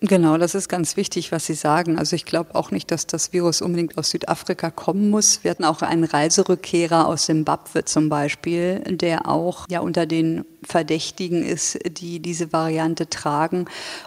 Genau, 0.00 0.38
das 0.38 0.54
ist 0.54 0.68
ganz 0.68 0.96
wichtig, 0.96 1.32
was 1.32 1.46
Sie 1.46 1.54
sagen. 1.54 1.98
Also 1.98 2.14
ich 2.14 2.24
glaube 2.24 2.54
auch 2.54 2.70
nicht, 2.70 2.92
dass 2.92 3.08
das 3.08 3.32
Virus 3.32 3.60
unbedingt 3.60 3.98
aus 3.98 4.10
Südafrika 4.10 4.70
kommen 4.70 5.10
muss. 5.10 5.42
Wir 5.42 5.50
hatten 5.50 5.64
auch 5.64 5.82
einen 5.82 6.04
Reiserückkehrer 6.04 7.08
aus 7.08 7.26
Simbabwe 7.26 7.84
zum 7.84 8.08
Beispiel, 8.08 8.80
der 8.86 9.28
auch 9.28 9.66
ja 9.68 9.80
unter 9.80 10.06
den 10.06 10.44
Verdächtigen 10.62 11.42
ist, 11.42 11.78
die 11.98 12.20
diese 12.20 12.52
Variante 12.52 13.10
tragen. 13.10 13.66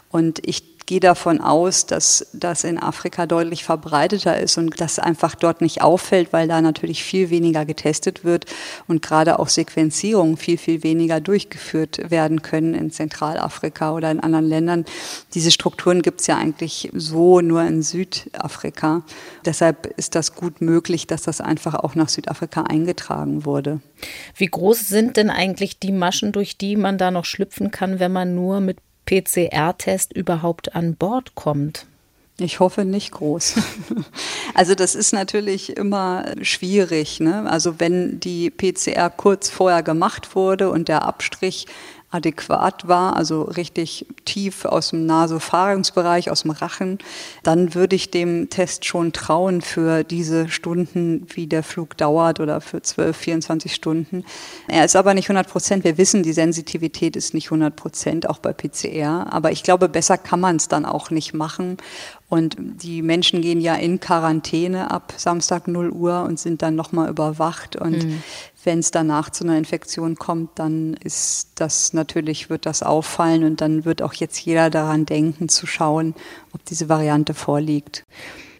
Und 0.09 0.39
ich 0.47 0.70
gehe 0.91 0.99
davon 0.99 1.39
aus, 1.39 1.85
dass 1.85 2.27
das 2.33 2.65
in 2.65 2.77
Afrika 2.77 3.25
deutlich 3.25 3.63
verbreiteter 3.63 4.37
ist 4.37 4.57
und 4.57 4.81
das 4.81 4.99
einfach 4.99 5.35
dort 5.35 5.61
nicht 5.61 5.81
auffällt, 5.81 6.33
weil 6.33 6.49
da 6.49 6.59
natürlich 6.59 7.01
viel 7.01 7.29
weniger 7.29 7.63
getestet 7.63 8.25
wird 8.25 8.43
und 8.89 9.01
gerade 9.01 9.39
auch 9.39 9.47
Sequenzierungen 9.47 10.35
viel, 10.35 10.57
viel 10.57 10.83
weniger 10.83 11.21
durchgeführt 11.21 12.11
werden 12.11 12.41
können 12.41 12.73
in 12.73 12.91
Zentralafrika 12.91 13.93
oder 13.93 14.11
in 14.11 14.19
anderen 14.19 14.45
Ländern. 14.45 14.83
Diese 15.33 15.51
Strukturen 15.51 16.01
gibt 16.01 16.19
es 16.19 16.27
ja 16.27 16.35
eigentlich 16.35 16.89
so 16.93 17.39
nur 17.39 17.63
in 17.63 17.83
Südafrika. 17.83 19.03
Deshalb 19.45 19.85
ist 19.95 20.15
das 20.15 20.35
gut 20.35 20.59
möglich, 20.59 21.07
dass 21.07 21.21
das 21.21 21.39
einfach 21.39 21.73
auch 21.73 21.95
nach 21.95 22.09
Südafrika 22.09 22.63
eingetragen 22.63 23.45
wurde. 23.45 23.79
Wie 24.35 24.47
groß 24.47 24.89
sind 24.89 25.15
denn 25.15 25.29
eigentlich 25.29 25.79
die 25.79 25.93
Maschen, 25.93 26.33
durch 26.33 26.57
die 26.57 26.75
man 26.75 26.97
da 26.97 27.11
noch 27.11 27.23
schlüpfen 27.23 27.71
kann, 27.71 28.01
wenn 28.01 28.11
man 28.11 28.35
nur 28.35 28.59
mit 28.59 28.79
PCR-Test 29.05 30.13
überhaupt 30.13 30.75
an 30.75 30.95
Bord 30.95 31.35
kommt? 31.35 31.85
Ich 32.39 32.59
hoffe 32.59 32.85
nicht 32.85 33.11
groß. 33.11 33.55
Also 34.53 34.75
das 34.75 34.95
ist 34.95 35.13
natürlich 35.13 35.77
immer 35.77 36.25
schwierig. 36.41 37.21
Ne? 37.21 37.49
Also 37.49 37.79
wenn 37.79 38.19
die 38.19 38.49
PCR 38.49 39.09
kurz 39.09 39.49
vorher 39.49 39.81
gemacht 39.81 40.35
wurde 40.35 40.69
und 40.69 40.89
der 40.89 41.05
Abstrich 41.05 41.67
adäquat 42.11 42.87
war, 42.87 43.15
also 43.15 43.43
richtig 43.43 44.05
tief 44.25 44.65
aus 44.65 44.89
dem 44.89 45.05
Nasopharynxbereich, 45.05 46.29
aus 46.29 46.43
dem 46.43 46.51
Rachen, 46.51 46.99
dann 47.43 47.73
würde 47.73 47.95
ich 47.95 48.11
dem 48.11 48.49
Test 48.49 48.85
schon 48.85 49.13
trauen 49.13 49.61
für 49.61 50.03
diese 50.03 50.49
Stunden, 50.49 51.25
wie 51.33 51.47
der 51.47 51.63
Flug 51.63 51.97
dauert 51.97 52.39
oder 52.39 52.61
für 52.61 52.81
12, 52.81 53.15
24 53.15 53.73
Stunden. 53.73 54.25
Er 54.67 54.85
ist 54.85 54.95
aber 54.95 55.13
nicht 55.13 55.29
100 55.29 55.49
Prozent. 55.49 55.83
Wir 55.83 55.97
wissen, 55.97 56.21
die 56.23 56.33
Sensitivität 56.33 57.15
ist 57.15 57.33
nicht 57.33 57.47
100 57.47 57.75
Prozent, 57.75 58.29
auch 58.29 58.39
bei 58.39 58.53
PCR. 58.53 59.27
Aber 59.31 59.51
ich 59.51 59.63
glaube, 59.63 59.87
besser 59.87 60.17
kann 60.17 60.39
man 60.39 60.57
es 60.57 60.67
dann 60.67 60.85
auch 60.85 61.09
nicht 61.09 61.33
machen. 61.33 61.77
Und 62.31 62.55
die 62.57 63.01
Menschen 63.01 63.41
gehen 63.41 63.59
ja 63.59 63.75
in 63.75 63.99
Quarantäne 63.99 64.89
ab 64.89 65.13
Samstag 65.17 65.67
0 65.67 65.89
Uhr 65.89 66.23
und 66.23 66.39
sind 66.39 66.61
dann 66.61 66.75
nochmal 66.75 67.09
überwacht. 67.09 67.75
Und 67.75 68.05
mhm. 68.05 68.23
wenn 68.63 68.79
es 68.79 68.89
danach 68.89 69.31
zu 69.31 69.43
einer 69.43 69.57
Infektion 69.57 70.15
kommt, 70.15 70.51
dann 70.57 70.93
ist 70.93 71.49
das 71.55 71.91
natürlich, 71.91 72.49
wird 72.49 72.65
das 72.65 72.83
auffallen 72.83 73.43
und 73.43 73.59
dann 73.59 73.83
wird 73.83 74.01
auch 74.01 74.13
jetzt 74.13 74.39
jeder 74.39 74.69
daran 74.69 75.05
denken, 75.05 75.49
zu 75.49 75.67
schauen, 75.67 76.15
ob 76.53 76.63
diese 76.63 76.87
Variante 76.87 77.33
vorliegt. 77.33 78.05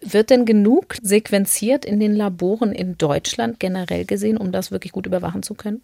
Wird 0.02 0.32
denn 0.32 0.44
genug 0.44 0.98
sequenziert 1.02 1.86
in 1.86 2.02
den 2.02 2.14
Laboren 2.14 2.74
in 2.74 2.98
Deutschland 2.98 3.62
generell 3.62 4.04
gesehen, 4.04 4.36
um 4.36 4.52
das 4.52 4.72
wirklich 4.72 4.92
gut 4.92 5.06
überwachen 5.06 5.44
zu 5.44 5.54
können? 5.54 5.82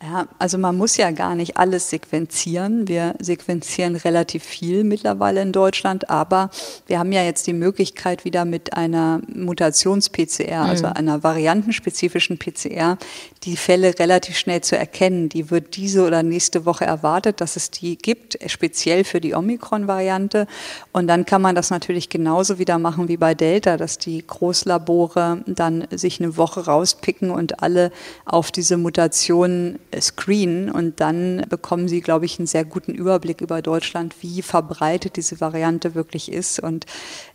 Ja, 0.00 0.28
also 0.38 0.58
man 0.58 0.76
muss 0.76 0.96
ja 0.96 1.10
gar 1.10 1.34
nicht 1.34 1.56
alles 1.56 1.90
sequenzieren. 1.90 2.86
Wir 2.86 3.16
sequenzieren 3.18 3.96
relativ 3.96 4.44
viel 4.44 4.84
mittlerweile 4.84 5.42
in 5.42 5.50
Deutschland, 5.50 6.08
aber 6.08 6.50
wir 6.86 7.00
haben 7.00 7.10
ja 7.10 7.24
jetzt 7.24 7.48
die 7.48 7.52
Möglichkeit 7.52 8.24
wieder 8.24 8.44
mit 8.44 8.74
einer 8.74 9.20
Mutations-PCR, 9.26 10.60
also 10.60 10.86
mhm. 10.86 10.92
einer 10.92 11.22
variantenspezifischen 11.24 12.38
PCR, 12.38 12.96
die 13.42 13.56
Fälle 13.56 13.98
relativ 13.98 14.38
schnell 14.38 14.60
zu 14.60 14.78
erkennen. 14.78 15.30
Die 15.30 15.50
wird 15.50 15.74
diese 15.74 16.06
oder 16.06 16.22
nächste 16.22 16.64
Woche 16.64 16.84
erwartet, 16.84 17.40
dass 17.40 17.56
es 17.56 17.72
die 17.72 17.98
gibt, 17.98 18.38
speziell 18.46 19.02
für 19.02 19.20
die 19.20 19.34
Omikron-Variante. 19.34 20.46
Und 20.92 21.08
dann 21.08 21.26
kann 21.26 21.42
man 21.42 21.56
das 21.56 21.70
natürlich 21.70 22.08
genauso 22.08 22.60
wieder 22.60 22.78
machen 22.78 23.08
wie 23.08 23.16
bei 23.16 23.34
Delta, 23.34 23.76
dass 23.76 23.98
die 23.98 24.24
Großlabore 24.24 25.42
dann 25.46 25.88
sich 25.90 26.20
eine 26.20 26.36
Woche 26.36 26.66
rauspicken 26.66 27.30
und 27.32 27.64
alle 27.64 27.90
auf 28.24 28.52
diese 28.52 28.76
Mutationen 28.76 29.80
screenen 30.00 30.70
und 30.70 31.00
dann 31.00 31.44
bekommen 31.48 31.88
Sie, 31.88 32.00
glaube 32.00 32.26
ich, 32.26 32.38
einen 32.38 32.46
sehr 32.46 32.64
guten 32.64 32.94
Überblick 32.94 33.40
über 33.40 33.62
Deutschland, 33.62 34.14
wie 34.20 34.42
verbreitet 34.42 35.16
diese 35.16 35.40
Variante 35.40 35.94
wirklich 35.94 36.30
ist. 36.32 36.60
Und 36.60 36.86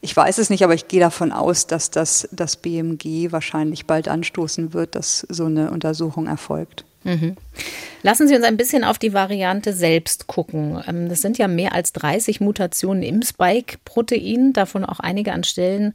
ich 0.01 0.15
weiß 0.15 0.37
es 0.37 0.49
nicht, 0.49 0.63
aber 0.63 0.73
ich 0.73 0.87
gehe 0.87 0.99
davon 0.99 1.31
aus, 1.31 1.67
dass 1.67 1.91
das, 1.91 2.27
das 2.31 2.57
BMG 2.57 3.31
wahrscheinlich 3.31 3.85
bald 3.85 4.07
anstoßen 4.07 4.73
wird, 4.73 4.95
dass 4.95 5.25
so 5.29 5.45
eine 5.45 5.71
Untersuchung 5.71 6.27
erfolgt. 6.27 6.85
Mhm. 7.03 7.35
Lassen 8.01 8.27
Sie 8.27 8.35
uns 8.35 8.43
ein 8.43 8.57
bisschen 8.57 8.83
auf 8.83 8.97
die 8.97 9.13
Variante 9.13 9.73
selbst 9.73 10.27
gucken. 10.27 10.81
Ähm, 10.87 11.09
das 11.09 11.21
sind 11.21 11.37
ja 11.37 11.47
mehr 11.47 11.73
als 11.73 11.93
30 11.93 12.41
Mutationen 12.41 13.03
im 13.03 13.21
Spike-Protein, 13.21 14.53
davon 14.53 14.83
auch 14.83 14.99
einige 14.99 15.31
an 15.31 15.43
Stellen, 15.43 15.93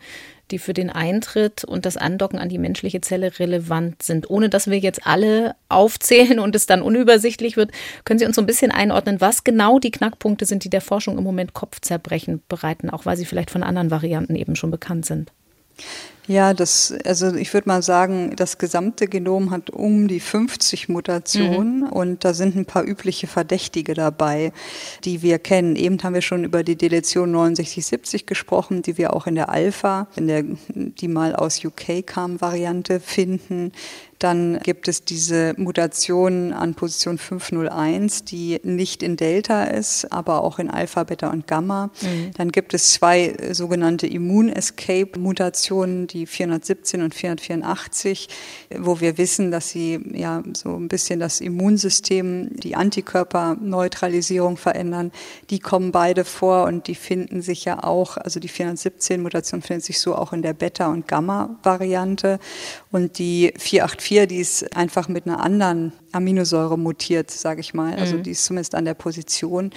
die 0.50 0.58
für 0.58 0.72
den 0.72 0.88
Eintritt 0.88 1.64
und 1.64 1.84
das 1.84 1.98
Andocken 1.98 2.38
an 2.38 2.48
die 2.48 2.56
menschliche 2.56 3.02
Zelle 3.02 3.38
relevant 3.38 4.02
sind. 4.02 4.30
Ohne 4.30 4.48
dass 4.48 4.70
wir 4.70 4.78
jetzt 4.78 5.06
alle 5.06 5.54
aufzählen 5.68 6.38
und 6.38 6.56
es 6.56 6.64
dann 6.64 6.80
unübersichtlich 6.80 7.56
wird, 7.58 7.72
können 8.04 8.18
Sie 8.18 8.24
uns 8.24 8.36
so 8.36 8.42
ein 8.42 8.46
bisschen 8.46 8.70
einordnen, 8.70 9.20
was 9.20 9.44
genau 9.44 9.78
die 9.78 9.90
Knackpunkte 9.90 10.46
sind, 10.46 10.64
die 10.64 10.70
der 10.70 10.80
Forschung 10.80 11.18
im 11.18 11.24
Moment 11.24 11.52
Kopfzerbrechen 11.52 12.42
bereiten, 12.48 12.88
auch 12.88 13.04
weil 13.04 13.16
sie 13.16 13.26
vielleicht 13.26 13.50
von 13.50 13.62
anderen 13.62 13.90
Varianten 13.90 14.34
eben 14.36 14.56
schon 14.56 14.70
bekannt 14.70 15.04
sind. 15.04 15.30
Ja, 16.28 16.52
das, 16.52 16.94
also 17.06 17.34
ich 17.34 17.54
würde 17.54 17.70
mal 17.70 17.82
sagen, 17.82 18.36
das 18.36 18.58
gesamte 18.58 19.08
Genom 19.08 19.50
hat 19.50 19.70
um 19.70 20.08
die 20.08 20.20
50 20.20 20.90
Mutationen 20.90 21.80
mhm. 21.80 21.88
und 21.88 22.22
da 22.22 22.34
sind 22.34 22.54
ein 22.54 22.66
paar 22.66 22.84
übliche 22.84 23.26
Verdächtige 23.26 23.94
dabei, 23.94 24.52
die 25.04 25.22
wir 25.22 25.38
kennen. 25.38 25.74
Eben 25.74 26.02
haben 26.02 26.12
wir 26.12 26.20
schon 26.20 26.44
über 26.44 26.62
die 26.62 26.76
Deletion 26.76 27.30
6970 27.30 28.26
gesprochen, 28.26 28.82
die 28.82 28.98
wir 28.98 29.14
auch 29.14 29.26
in 29.26 29.36
der 29.36 29.48
Alpha, 29.48 30.06
in 30.16 30.26
der, 30.26 30.44
die 30.68 31.08
mal 31.08 31.34
aus 31.34 31.64
UK 31.64 32.06
kam, 32.06 32.42
Variante 32.42 33.00
finden. 33.00 33.72
Dann 34.18 34.58
gibt 34.64 34.88
es 34.88 35.04
diese 35.04 35.54
Mutation 35.56 36.52
an 36.52 36.74
Position 36.74 37.18
501, 37.18 38.24
die 38.24 38.58
nicht 38.64 39.04
in 39.04 39.16
Delta 39.16 39.64
ist, 39.64 40.12
aber 40.12 40.42
auch 40.42 40.58
in 40.58 40.70
Alpha, 40.70 41.04
Beta 41.04 41.30
und 41.30 41.46
Gamma. 41.46 41.90
Mhm. 42.02 42.32
Dann 42.36 42.50
gibt 42.50 42.74
es 42.74 42.94
zwei 42.94 43.36
sogenannte 43.52 44.08
Immun-Escape-Mutationen, 44.08 46.08
die 46.08 46.26
417 46.26 47.02
und 47.02 47.14
484, 47.14 48.28
wo 48.76 49.00
wir 49.00 49.18
wissen, 49.18 49.52
dass 49.52 49.68
sie 49.68 50.00
ja 50.12 50.42
so 50.52 50.74
ein 50.74 50.88
bisschen 50.88 51.20
das 51.20 51.40
Immunsystem, 51.40 52.56
die 52.56 52.74
Antikörperneutralisierung 52.74 54.56
verändern. 54.56 55.12
Die 55.50 55.60
kommen 55.60 55.92
beide 55.92 56.24
vor 56.24 56.64
und 56.64 56.88
die 56.88 56.96
finden 56.96 57.40
sich 57.40 57.64
ja 57.64 57.84
auch, 57.84 58.16
also 58.16 58.40
die 58.40 58.50
417-Mutation 58.50 59.62
findet 59.62 59.84
sich 59.84 60.00
so 60.00 60.16
auch 60.16 60.32
in 60.32 60.42
der 60.42 60.54
Beta- 60.54 60.88
und 60.88 61.06
Gamma-Variante. 61.06 62.40
Und 62.90 63.18
die 63.18 63.52
484, 63.56 64.07
die 64.26 64.38
ist 64.38 64.74
einfach 64.74 65.08
mit 65.08 65.26
einer 65.26 65.40
anderen 65.40 65.92
Aminosäure 66.12 66.78
mutiert, 66.78 67.30
sage 67.30 67.60
ich 67.60 67.74
mal. 67.74 67.94
Also 67.94 68.16
mhm. 68.16 68.22
die 68.22 68.30
ist 68.30 68.44
zumindest 68.44 68.74
an 68.74 68.84
der 68.86 68.94
Position. 68.94 69.70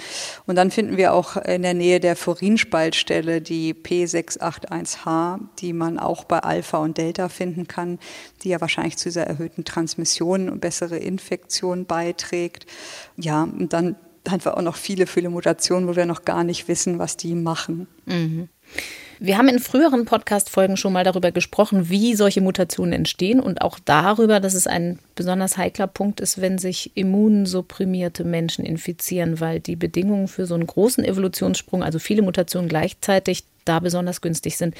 Und 0.46 0.56
dann 0.56 0.70
finden 0.70 0.96
wir 0.96 1.12
auch 1.12 1.36
in 1.36 1.62
der 1.62 1.74
Nähe 1.74 2.00
der 2.00 2.16
Furinspaltstelle 2.16 3.42
die 3.42 3.74
P681H, 3.74 5.40
die 5.58 5.72
man 5.72 5.98
auch 5.98 6.24
bei 6.24 6.38
Alpha 6.38 6.78
und 6.78 6.96
Delta 6.96 7.28
finden 7.28 7.68
kann, 7.68 7.98
die 8.42 8.48
ja 8.48 8.60
wahrscheinlich 8.60 8.96
zu 8.96 9.10
dieser 9.10 9.26
erhöhten 9.26 9.64
Transmission 9.64 10.48
und 10.48 10.60
bessere 10.60 10.96
Infektion 10.96 11.84
beiträgt. 11.84 12.66
Ja, 13.16 13.42
und 13.42 13.72
dann 13.72 13.96
einfach 14.30 14.54
auch 14.54 14.62
noch 14.62 14.76
viele, 14.76 15.06
viele 15.06 15.28
Mutationen, 15.28 15.88
wo 15.88 15.96
wir 15.96 16.06
noch 16.06 16.24
gar 16.24 16.44
nicht 16.44 16.68
wissen, 16.68 16.98
was 16.98 17.16
die 17.16 17.34
machen. 17.34 17.86
Mhm. 18.06 18.48
Wir 19.18 19.38
haben 19.38 19.48
in 19.48 19.58
früheren 19.58 20.04
Podcast-Folgen 20.04 20.76
schon 20.76 20.92
mal 20.92 21.04
darüber 21.04 21.30
gesprochen, 21.30 21.88
wie 21.90 22.14
solche 22.14 22.40
Mutationen 22.40 22.92
entstehen 22.92 23.40
und 23.40 23.62
auch 23.62 23.78
darüber, 23.78 24.40
dass 24.40 24.54
es 24.54 24.66
ein 24.66 24.98
besonders 25.14 25.56
heikler 25.56 25.86
Punkt 25.86 26.20
ist, 26.20 26.40
wenn 26.40 26.58
sich 26.58 26.90
immunsupprimierte 26.94 28.24
Menschen 28.24 28.64
infizieren, 28.64 29.40
weil 29.40 29.60
die 29.60 29.76
Bedingungen 29.76 30.28
für 30.28 30.46
so 30.46 30.54
einen 30.54 30.66
großen 30.66 31.04
Evolutionssprung, 31.04 31.82
also 31.82 31.98
viele 31.98 32.22
Mutationen 32.22 32.68
gleichzeitig, 32.68 33.44
da 33.64 33.78
besonders 33.78 34.20
günstig 34.20 34.56
sind. 34.56 34.74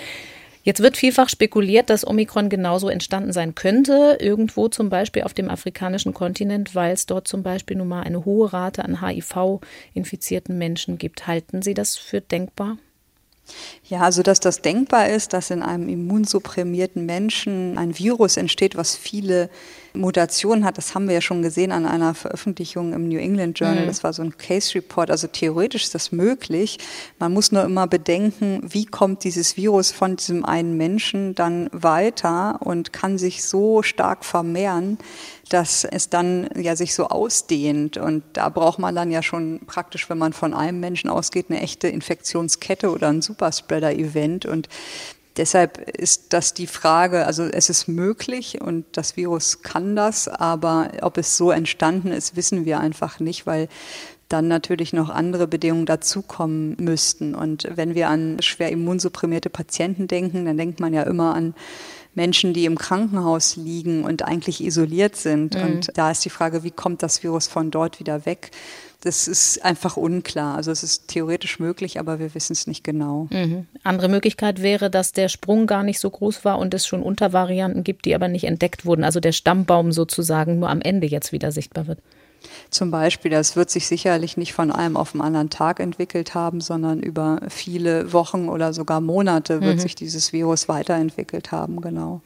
Jetzt 0.64 0.80
wird 0.80 0.96
vielfach 0.96 1.28
spekuliert, 1.28 1.90
dass 1.90 2.06
Omikron 2.06 2.48
genauso 2.48 2.88
entstanden 2.88 3.32
sein 3.32 3.54
könnte, 3.54 4.18
irgendwo 4.20 4.68
zum 4.68 4.90
Beispiel 4.90 5.22
auf 5.22 5.34
dem 5.34 5.50
afrikanischen 5.50 6.14
Kontinent, 6.14 6.74
weil 6.76 6.92
es 6.92 7.06
dort 7.06 7.26
zum 7.26 7.42
Beispiel 7.42 7.76
nun 7.76 7.88
mal 7.88 8.02
eine 8.02 8.24
hohe 8.24 8.52
Rate 8.52 8.84
an 8.84 9.04
HIV-infizierten 9.04 10.56
Menschen 10.58 10.98
gibt. 10.98 11.26
Halten 11.26 11.62
Sie 11.62 11.74
das 11.74 11.96
für 11.96 12.20
denkbar? 12.20 12.78
Ja, 13.84 14.00
also 14.00 14.22
dass 14.22 14.40
das 14.40 14.62
denkbar 14.62 15.08
ist, 15.08 15.32
dass 15.32 15.50
in 15.50 15.62
einem 15.62 15.88
immunsupprimierten 15.88 17.04
Menschen 17.04 17.76
ein 17.76 17.98
Virus 17.98 18.36
entsteht, 18.36 18.76
was 18.76 18.96
viele 18.96 19.50
Mutationen 19.94 20.64
hat, 20.64 20.78
das 20.78 20.94
haben 20.94 21.06
wir 21.06 21.14
ja 21.14 21.20
schon 21.20 21.42
gesehen 21.42 21.72
an 21.72 21.84
einer 21.84 22.14
Veröffentlichung 22.14 22.94
im 22.94 23.08
New 23.08 23.18
England 23.18 23.58
Journal. 23.58 23.82
Mhm. 23.82 23.88
Das 23.88 24.04
war 24.04 24.12
so 24.12 24.22
ein 24.22 24.38
Case 24.38 24.74
Report. 24.74 25.10
Also 25.10 25.26
theoretisch 25.26 25.84
ist 25.84 25.94
das 25.94 26.12
möglich. 26.12 26.78
Man 27.18 27.32
muss 27.32 27.52
nur 27.52 27.64
immer 27.64 27.86
bedenken, 27.86 28.62
wie 28.62 28.86
kommt 28.86 29.24
dieses 29.24 29.56
Virus 29.56 29.90
von 29.90 30.16
diesem 30.16 30.44
einen 30.44 30.76
Menschen 30.76 31.34
dann 31.34 31.68
weiter 31.72 32.60
und 32.60 32.92
kann 32.92 33.18
sich 33.18 33.44
so 33.44 33.82
stark 33.82 34.24
vermehren, 34.24 34.96
dass 35.52 35.84
es 35.84 36.08
dann 36.08 36.48
ja 36.56 36.76
sich 36.76 36.94
so 36.94 37.08
ausdehnt. 37.08 37.96
Und 37.96 38.22
da 38.32 38.48
braucht 38.48 38.78
man 38.78 38.94
dann 38.94 39.10
ja 39.10 39.22
schon 39.22 39.60
praktisch, 39.66 40.08
wenn 40.08 40.18
man 40.18 40.32
von 40.32 40.54
einem 40.54 40.80
Menschen 40.80 41.10
ausgeht, 41.10 41.46
eine 41.48 41.60
echte 41.60 41.88
Infektionskette 41.88 42.90
oder 42.90 43.08
ein 43.08 43.22
Superspreader-Event. 43.22 44.46
Und 44.46 44.68
Deshalb 45.38 45.78
ist 45.88 46.34
das 46.34 46.52
die 46.52 46.66
Frage, 46.66 47.24
also 47.24 47.44
es 47.44 47.70
ist 47.70 47.88
möglich 47.88 48.60
und 48.60 48.84
das 48.92 49.16
Virus 49.16 49.62
kann 49.62 49.96
das, 49.96 50.28
aber 50.28 50.90
ob 51.00 51.16
es 51.16 51.38
so 51.38 51.50
entstanden 51.50 52.12
ist, 52.12 52.36
wissen 52.36 52.66
wir 52.66 52.80
einfach 52.80 53.18
nicht, 53.18 53.46
weil 53.46 53.68
dann 54.28 54.48
natürlich 54.48 54.92
noch 54.92 55.08
andere 55.08 55.46
Bedingungen 55.46 55.86
dazukommen 55.86 56.76
müssten. 56.78 57.34
Und 57.34 57.66
wenn 57.74 57.94
wir 57.94 58.08
an 58.08 58.40
schwer 58.40 58.70
immunsupprimierte 58.70 59.50
Patienten 59.50 60.06
denken, 60.06 60.44
dann 60.44 60.56
denkt 60.56 60.80
man 60.80 60.92
ja 60.92 61.02
immer 61.02 61.34
an 61.34 61.54
Menschen, 62.14 62.52
die 62.52 62.64
im 62.64 62.76
Krankenhaus 62.76 63.56
liegen 63.56 64.04
und 64.04 64.22
eigentlich 64.22 64.62
isoliert 64.62 65.16
sind. 65.16 65.54
Mhm. 65.54 65.62
Und 65.62 65.90
da 65.94 66.10
ist 66.10 66.24
die 66.24 66.30
Frage, 66.30 66.62
wie 66.62 66.70
kommt 66.70 67.02
das 67.02 67.22
Virus 67.22 67.46
von 67.46 67.70
dort 67.70 68.00
wieder 68.00 68.26
weg? 68.26 68.50
Das 69.02 69.26
ist 69.26 69.64
einfach 69.64 69.96
unklar. 69.96 70.56
Also 70.56 70.70
es 70.70 70.84
ist 70.84 71.08
theoretisch 71.08 71.58
möglich, 71.58 71.98
aber 71.98 72.20
wir 72.20 72.34
wissen 72.34 72.52
es 72.52 72.68
nicht 72.68 72.84
genau. 72.84 73.26
Mhm. 73.30 73.66
Andere 73.82 74.08
Möglichkeit 74.08 74.62
wäre, 74.62 74.90
dass 74.90 75.12
der 75.12 75.28
Sprung 75.28 75.66
gar 75.66 75.82
nicht 75.82 75.98
so 75.98 76.08
groß 76.08 76.44
war 76.44 76.58
und 76.58 76.72
es 76.72 76.86
schon 76.86 77.02
Untervarianten 77.02 77.82
gibt, 77.82 78.04
die 78.04 78.14
aber 78.14 78.28
nicht 78.28 78.44
entdeckt 78.44 78.86
wurden. 78.86 79.02
Also 79.02 79.18
der 79.18 79.32
Stammbaum 79.32 79.90
sozusagen 79.90 80.60
nur 80.60 80.70
am 80.70 80.80
Ende 80.80 81.08
jetzt 81.08 81.32
wieder 81.32 81.50
sichtbar 81.50 81.88
wird. 81.88 81.98
Zum 82.72 82.90
Beispiel, 82.90 83.30
das 83.30 83.54
wird 83.54 83.68
sich 83.68 83.86
sicherlich 83.86 84.38
nicht 84.38 84.54
von 84.54 84.72
einem 84.72 84.96
auf 84.96 85.12
den 85.12 85.20
anderen 85.20 85.50
Tag 85.50 85.78
entwickelt 85.78 86.34
haben, 86.34 86.62
sondern 86.62 87.00
über 87.00 87.40
viele 87.50 88.14
Wochen 88.14 88.48
oder 88.48 88.72
sogar 88.72 89.02
Monate 89.02 89.60
wird 89.60 89.76
mhm. 89.76 89.80
sich 89.80 89.94
dieses 89.94 90.32
Virus 90.32 90.70
weiterentwickelt 90.70 91.52
haben, 91.52 91.82
genau. 91.82 92.22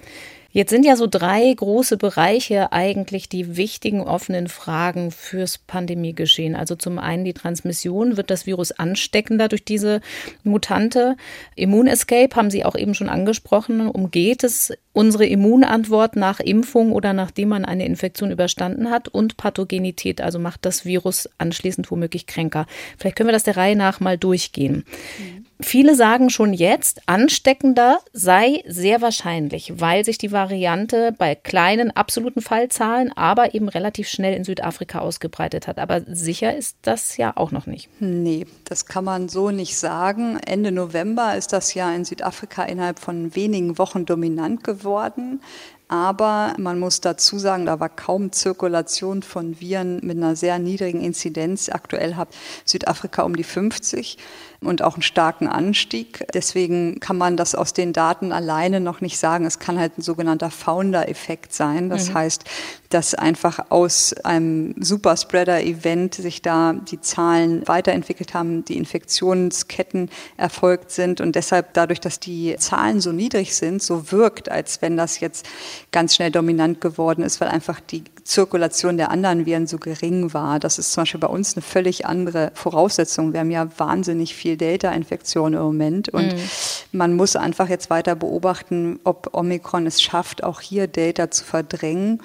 Jetzt 0.56 0.70
sind 0.70 0.86
ja 0.86 0.96
so 0.96 1.06
drei 1.06 1.52
große 1.52 1.98
Bereiche 1.98 2.72
eigentlich 2.72 3.28
die 3.28 3.58
wichtigen 3.58 4.00
offenen 4.00 4.48
Fragen 4.48 5.10
fürs 5.10 5.58
Pandemiegeschehen. 5.58 6.56
Also 6.56 6.76
zum 6.76 6.98
einen 6.98 7.26
die 7.26 7.34
Transmission, 7.34 8.16
wird 8.16 8.30
das 8.30 8.46
Virus 8.46 8.72
ansteckender 8.72 9.48
durch 9.48 9.66
diese 9.66 10.00
Mutante? 10.44 11.18
Immunescape 11.56 12.34
haben 12.34 12.50
Sie 12.50 12.64
auch 12.64 12.74
eben 12.74 12.94
schon 12.94 13.10
angesprochen. 13.10 13.86
Umgeht 13.86 14.44
es 14.44 14.72
unsere 14.94 15.26
Immunantwort 15.26 16.16
nach 16.16 16.40
Impfung 16.40 16.92
oder 16.92 17.12
nachdem 17.12 17.50
man 17.50 17.66
eine 17.66 17.84
Infektion 17.84 18.30
überstanden 18.30 18.88
hat? 18.88 19.08
Und 19.08 19.36
Pathogenität, 19.36 20.22
also 20.22 20.38
macht 20.38 20.64
das 20.64 20.86
Virus 20.86 21.28
anschließend 21.36 21.90
womöglich 21.90 22.26
kränker. 22.26 22.64
Vielleicht 22.96 23.16
können 23.16 23.28
wir 23.28 23.34
das 23.34 23.44
der 23.44 23.58
Reihe 23.58 23.76
nach 23.76 24.00
mal 24.00 24.16
durchgehen. 24.16 24.86
Mhm. 25.18 25.45
Viele 25.60 25.94
sagen 25.94 26.28
schon 26.28 26.52
jetzt, 26.52 27.00
ansteckender 27.06 28.00
sei 28.12 28.62
sehr 28.66 29.00
wahrscheinlich, 29.00 29.80
weil 29.80 30.04
sich 30.04 30.18
die 30.18 30.30
Variante 30.30 31.14
bei 31.16 31.34
kleinen 31.34 31.90
absoluten 31.90 32.42
Fallzahlen, 32.42 33.10
aber 33.16 33.54
eben 33.54 33.68
relativ 33.68 34.08
schnell 34.08 34.34
in 34.34 34.44
Südafrika 34.44 34.98
ausgebreitet 34.98 35.66
hat. 35.66 35.78
Aber 35.78 36.02
sicher 36.06 36.54
ist 36.54 36.76
das 36.82 37.16
ja 37.16 37.32
auch 37.36 37.52
noch 37.52 37.66
nicht. 37.66 37.88
Nee, 38.00 38.46
das 38.64 38.84
kann 38.84 39.04
man 39.04 39.30
so 39.30 39.50
nicht 39.50 39.78
sagen. 39.78 40.38
Ende 40.44 40.72
November 40.72 41.36
ist 41.36 41.54
das 41.54 41.72
ja 41.72 41.90
in 41.94 42.04
Südafrika 42.04 42.64
innerhalb 42.64 42.98
von 42.98 43.34
wenigen 43.34 43.78
Wochen 43.78 44.04
dominant 44.04 44.62
geworden. 44.62 45.40
Aber 45.88 46.54
man 46.58 46.80
muss 46.80 47.00
dazu 47.00 47.38
sagen, 47.38 47.64
da 47.64 47.78
war 47.78 47.88
kaum 47.88 48.32
Zirkulation 48.32 49.22
von 49.22 49.60
Viren 49.60 50.00
mit 50.02 50.16
einer 50.16 50.34
sehr 50.34 50.58
niedrigen 50.58 51.00
Inzidenz. 51.00 51.68
Aktuell 51.68 52.16
hat 52.16 52.28
Südafrika 52.64 53.22
um 53.22 53.36
die 53.36 53.44
50 53.44 54.18
und 54.60 54.82
auch 54.82 54.94
einen 54.94 55.02
starken 55.02 55.48
Anstieg. 55.48 56.24
Deswegen 56.34 57.00
kann 57.00 57.16
man 57.16 57.36
das 57.36 57.54
aus 57.54 57.72
den 57.72 57.92
Daten 57.92 58.32
alleine 58.32 58.80
noch 58.80 59.00
nicht 59.00 59.18
sagen. 59.18 59.46
Es 59.46 59.58
kann 59.58 59.78
halt 59.78 59.98
ein 59.98 60.02
sogenannter 60.02 60.50
Founder-Effekt 60.50 61.52
sein. 61.52 61.88
Das 61.90 62.10
mhm. 62.10 62.14
heißt, 62.14 62.44
dass 62.90 63.14
einfach 63.14 63.70
aus 63.70 64.12
einem 64.24 64.74
Superspreader-Event 64.78 66.14
sich 66.14 66.42
da 66.42 66.72
die 66.72 67.00
Zahlen 67.00 67.66
weiterentwickelt 67.66 68.34
haben, 68.34 68.64
die 68.64 68.76
Infektionsketten 68.76 70.10
erfolgt 70.36 70.90
sind 70.90 71.20
und 71.20 71.34
deshalb 71.36 71.74
dadurch, 71.74 72.00
dass 72.00 72.20
die 72.20 72.56
Zahlen 72.58 73.00
so 73.00 73.12
niedrig 73.12 73.54
sind, 73.54 73.82
so 73.82 74.12
wirkt, 74.12 74.50
als 74.50 74.82
wenn 74.82 74.96
das 74.96 75.20
jetzt 75.20 75.46
ganz 75.92 76.14
schnell 76.14 76.30
dominant 76.30 76.80
geworden 76.80 77.22
ist, 77.22 77.40
weil 77.40 77.48
einfach 77.48 77.80
die 77.80 78.04
Zirkulation 78.24 78.96
der 78.96 79.10
anderen 79.10 79.46
Viren 79.46 79.66
so 79.66 79.78
gering 79.78 80.34
war. 80.34 80.58
Das 80.58 80.78
ist 80.78 80.92
zum 80.92 81.02
Beispiel 81.02 81.20
bei 81.20 81.28
uns 81.28 81.54
eine 81.54 81.62
völlig 81.62 82.06
andere 82.06 82.50
Voraussetzung. 82.54 83.32
Wir 83.32 83.40
haben 83.40 83.50
ja 83.50 83.68
wahnsinnig 83.78 84.34
viel 84.34 84.56
Delta-Infektion 84.56 85.54
im 85.54 85.60
Moment 85.60 86.08
und 86.08 86.34
mhm. 86.34 86.40
man 86.92 87.14
muss 87.14 87.36
einfach 87.36 87.68
jetzt 87.68 87.88
weiter 87.88 88.14
beobachten, 88.16 89.00
ob 89.04 89.30
Omikron 89.32 89.86
es 89.86 90.02
schafft, 90.02 90.42
auch 90.42 90.60
hier 90.60 90.86
Delta 90.88 91.30
zu 91.30 91.44
verdrängen 91.44 92.20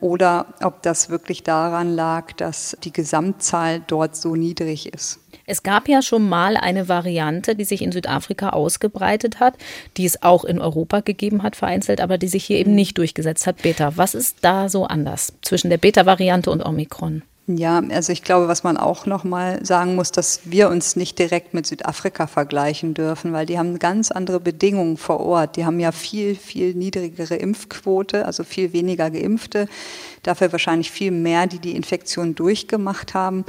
oder 0.00 0.46
ob 0.62 0.82
das 0.82 1.10
wirklich 1.10 1.42
daran 1.42 1.94
lag, 1.94 2.32
dass 2.32 2.76
die 2.84 2.92
Gesamtzahl 2.92 3.82
dort 3.86 4.16
so 4.16 4.34
niedrig 4.34 4.92
ist. 4.92 5.20
Es 5.46 5.62
gab 5.62 5.88
ja 5.88 6.02
schon 6.02 6.28
mal 6.28 6.56
eine 6.58 6.88
Variante, 6.88 7.54
die 7.54 7.64
sich 7.64 7.80
in 7.80 7.90
Südafrika 7.90 8.50
ausgebreitet 8.50 9.40
hat, 9.40 9.54
die 9.96 10.04
es 10.04 10.22
auch 10.22 10.44
in 10.44 10.60
Europa 10.60 11.00
gegeben 11.00 11.42
hat, 11.42 11.56
vereinzelt, 11.56 12.00
aber 12.00 12.18
die 12.18 12.28
sich 12.28 12.44
hier 12.44 12.58
eben 12.58 12.74
nicht 12.74 12.98
durchgesetzt 12.98 13.46
hat. 13.46 13.62
Beta, 13.62 13.96
was 13.96 14.14
ist 14.14 14.38
da 14.42 14.68
so 14.68 14.84
anders 14.84 15.32
zwischen 15.40 15.70
der 15.70 15.78
Beta-Variante 15.78 16.50
und 16.50 16.62
Omikron? 16.62 17.22
Ja, 17.50 17.82
also 17.90 18.12
ich 18.12 18.22
glaube, 18.22 18.46
was 18.46 18.62
man 18.62 18.76
auch 18.76 19.06
noch 19.06 19.24
mal 19.24 19.64
sagen 19.64 19.94
muss, 19.94 20.12
dass 20.12 20.40
wir 20.44 20.68
uns 20.68 20.96
nicht 20.96 21.18
direkt 21.18 21.54
mit 21.54 21.66
Südafrika 21.66 22.26
vergleichen 22.26 22.92
dürfen, 22.92 23.32
weil 23.32 23.46
die 23.46 23.58
haben 23.58 23.78
ganz 23.78 24.10
andere 24.10 24.38
Bedingungen 24.38 24.98
vor 24.98 25.20
Ort. 25.20 25.56
Die 25.56 25.64
haben 25.64 25.80
ja 25.80 25.90
viel, 25.90 26.34
viel 26.34 26.74
niedrigere 26.74 27.36
Impfquote, 27.36 28.26
also 28.26 28.44
viel 28.44 28.74
weniger 28.74 29.10
Geimpfte, 29.10 29.66
dafür 30.22 30.52
wahrscheinlich 30.52 30.90
viel 30.90 31.10
mehr, 31.10 31.46
die 31.46 31.58
die 31.58 31.74
Infektion 31.74 32.34
durchgemacht 32.34 33.14
haben 33.14 33.46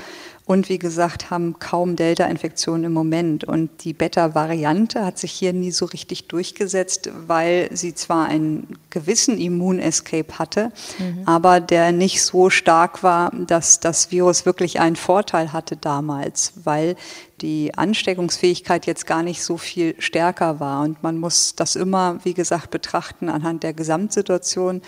und 0.50 0.68
wie 0.68 0.80
gesagt 0.80 1.30
haben 1.30 1.60
kaum 1.60 1.96
Delta-Infektionen 1.96 2.86
im 2.86 2.92
Moment. 2.92 3.44
Und 3.44 3.84
die 3.84 3.94
Beta-Variante 3.94 5.06
hat 5.06 5.20
sich 5.20 5.32
hier 5.32 5.54
nie 5.54 5.70
so 5.70 5.86
richtig 5.86 6.28
durchgesetzt, 6.28 7.12
weil 7.28 7.70
sie 7.72 7.94
zwar 7.94 8.26
einen 8.26 8.80
gewissen 8.90 9.38
Immun-Escape 9.38 10.40
hatte, 10.40 10.72
mhm. 10.98 11.22
aber 11.28 11.60
der 11.60 11.92
nicht 11.92 12.24
so 12.24 12.50
stark 12.50 13.04
war, 13.04 13.30
dass 13.32 13.80
das 13.80 13.89
Virus 14.12 14.46
wirklich 14.46 14.80
einen 14.80 14.96
Vorteil 14.96 15.54
hatte 15.54 15.78
damals, 15.78 16.54
weil 16.64 16.96
die 17.42 17.74
Ansteckungsfähigkeit 17.76 18.86
jetzt 18.86 19.06
gar 19.06 19.24
nicht 19.24 19.44
so 19.44 19.58
viel 19.58 19.96
stärker 20.00 20.60
war. 20.60 20.84
Und 20.84 21.02
man 21.04 21.18
muss 21.18 21.56
das 21.56 21.76
immer, 21.76 22.20
wie 22.24 22.34
gesagt, 22.34 22.72
betrachten 22.72 23.30
anhand 23.30 23.64
der 23.64 23.74
Gesamtsituation 23.74 24.82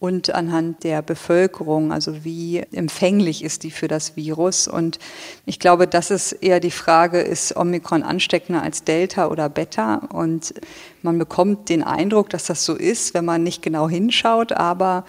und 0.00 0.32
anhand 0.32 0.84
der 0.84 1.02
Bevölkerung, 1.02 1.92
also 1.92 2.24
wie 2.24 2.58
empfänglich 2.70 3.42
ist 3.42 3.64
die 3.64 3.72
für 3.72 3.88
das 3.88 4.14
Virus. 4.14 4.68
Und 4.68 5.00
ich 5.44 5.58
glaube, 5.58 5.88
das 5.88 6.12
ist 6.12 6.32
eher 6.32 6.60
die 6.60 6.70
Frage, 6.70 7.18
ist 7.18 7.56
Omikron 7.56 8.04
ansteckender 8.04 8.62
als 8.62 8.84
Delta 8.84 9.26
oder 9.26 9.48
Beta? 9.48 9.96
Und 10.12 10.54
man 11.02 11.18
bekommt 11.18 11.68
den 11.68 11.82
Eindruck, 11.82 12.30
dass 12.30 12.44
das 12.44 12.64
so 12.64 12.76
ist, 12.76 13.12
wenn 13.12 13.24
man 13.24 13.42
nicht 13.42 13.60
genau 13.60 13.88
hinschaut. 13.88 14.52
Aber 14.52 15.04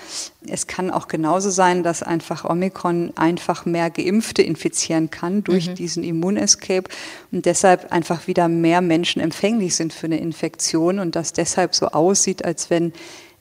es 0.47 0.65
kann 0.65 0.89
auch 0.89 1.07
genauso 1.07 1.51
sein, 1.51 1.83
dass 1.83 2.01
einfach 2.01 2.43
Omikron 2.43 3.13
einfach 3.15 3.67
mehr 3.67 3.91
Geimpfte 3.91 4.41
infizieren 4.41 5.11
kann 5.11 5.43
durch 5.43 5.69
mhm. 5.69 5.75
diesen 5.75 6.03
Immunescape 6.03 6.89
und 7.31 7.45
deshalb 7.45 7.91
einfach 7.91 8.25
wieder 8.25 8.47
mehr 8.47 8.81
Menschen 8.81 9.21
empfänglich 9.21 9.75
sind 9.75 9.93
für 9.93 10.07
eine 10.07 10.19
Infektion 10.19 10.97
und 10.97 11.15
das 11.15 11.31
deshalb 11.31 11.75
so 11.75 11.89
aussieht, 11.89 12.43
als 12.43 12.71
wenn 12.71 12.91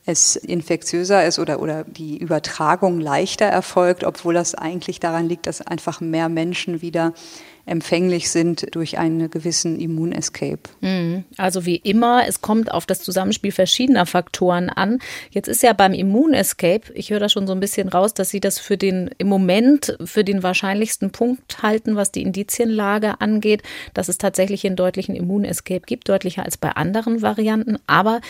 es 0.09 0.35
infektiöser 0.35 1.25
ist 1.25 1.39
oder, 1.39 1.61
oder 1.61 1.83
die 1.85 2.17
Übertragung 2.17 2.99
leichter 2.99 3.45
erfolgt, 3.45 4.03
obwohl 4.03 4.33
das 4.33 4.55
eigentlich 4.55 4.99
daran 4.99 5.27
liegt, 5.27 5.47
dass 5.47 5.61
einfach 5.61 6.01
mehr 6.01 6.29
Menschen 6.29 6.81
wieder 6.81 7.13
empfänglich 7.69 8.29
sind 8.29 8.73
durch 8.75 8.97
einen 8.97 9.29
gewissen 9.29 9.79
Immunescape. 9.79 10.61
Mhm. 10.81 11.23
Also 11.37 11.65
wie 11.65 11.75
immer, 11.75 12.27
es 12.27 12.41
kommt 12.41 12.71
auf 12.71 12.85
das 12.85 13.01
Zusammenspiel 13.01 13.51
verschiedener 13.51 14.05
Faktoren 14.05 14.69
an. 14.69 14.99
Jetzt 15.29 15.47
ist 15.47 15.61
ja 15.61 15.73
beim 15.73 15.93
Immunescape, 15.93 16.91
ich 16.95 17.11
höre 17.11 17.19
da 17.19 17.29
schon 17.29 17.47
so 17.47 17.53
ein 17.53 17.59
bisschen 17.59 17.87
raus, 17.87 18.13
dass 18.13 18.31
Sie 18.31 18.39
das 18.39 18.59
für 18.59 18.77
den 18.77 19.11
im 19.19 19.27
Moment 19.27 19.97
für 20.03 20.23
den 20.23 20.41
wahrscheinlichsten 20.41 21.11
Punkt 21.11 21.61
halten, 21.61 21.95
was 21.95 22.11
die 22.11 22.23
Indizienlage 22.23 23.21
angeht, 23.21 23.61
dass 23.93 24.09
es 24.09 24.17
tatsächlich 24.17 24.65
einen 24.65 24.75
deutlichen 24.75 25.15
Immunescape 25.15 25.81
gibt, 25.85 26.09
deutlicher 26.09 26.43
als 26.43 26.57
bei 26.57 26.71
anderen 26.71 27.21
Varianten. 27.21 27.77
Aber 27.85 28.21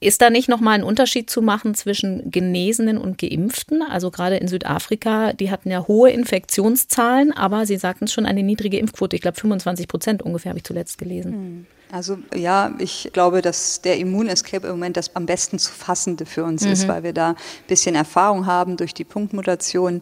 ist 0.00 0.22
da 0.22 0.30
nicht 0.30 0.48
nochmal 0.48 0.74
ein 0.74 0.82
Unterschied 0.82 1.28
zu 1.28 1.42
machen 1.42 1.74
zwischen 1.74 2.30
Genesenen 2.30 2.96
und 2.96 3.18
Geimpften? 3.18 3.82
Also 3.82 4.10
gerade 4.10 4.38
in 4.38 4.48
Südafrika, 4.48 5.34
die 5.34 5.50
hatten 5.50 5.70
ja 5.70 5.86
hohe 5.86 6.10
Infektionszahlen, 6.10 7.32
aber 7.32 7.66
Sie 7.66 7.76
sagten 7.76 8.06
es 8.06 8.12
schon, 8.12 8.24
eine 8.24 8.42
niedrige 8.42 8.78
Impfquote. 8.78 9.14
Ich 9.14 9.22
glaube 9.22 9.38
25 9.38 9.88
Prozent 9.88 10.22
ungefähr 10.22 10.50
habe 10.50 10.58
ich 10.58 10.64
zuletzt 10.64 10.96
gelesen. 10.96 11.32
Hm. 11.32 11.66
Also 11.92 12.18
ja, 12.34 12.72
ich 12.78 13.10
glaube, 13.12 13.42
dass 13.42 13.80
der 13.82 13.98
Immunescape 13.98 14.66
im 14.66 14.74
Moment 14.74 14.96
das 14.96 15.16
am 15.16 15.26
besten 15.26 15.58
zu 15.58 15.72
fassende 15.72 16.24
für 16.24 16.44
uns 16.44 16.64
mhm. 16.64 16.72
ist, 16.72 16.88
weil 16.88 17.02
wir 17.02 17.12
da 17.12 17.30
ein 17.30 17.36
bisschen 17.66 17.94
Erfahrung 17.94 18.46
haben 18.46 18.76
durch 18.76 18.94
die 18.94 19.04
Punktmutation 19.04 20.00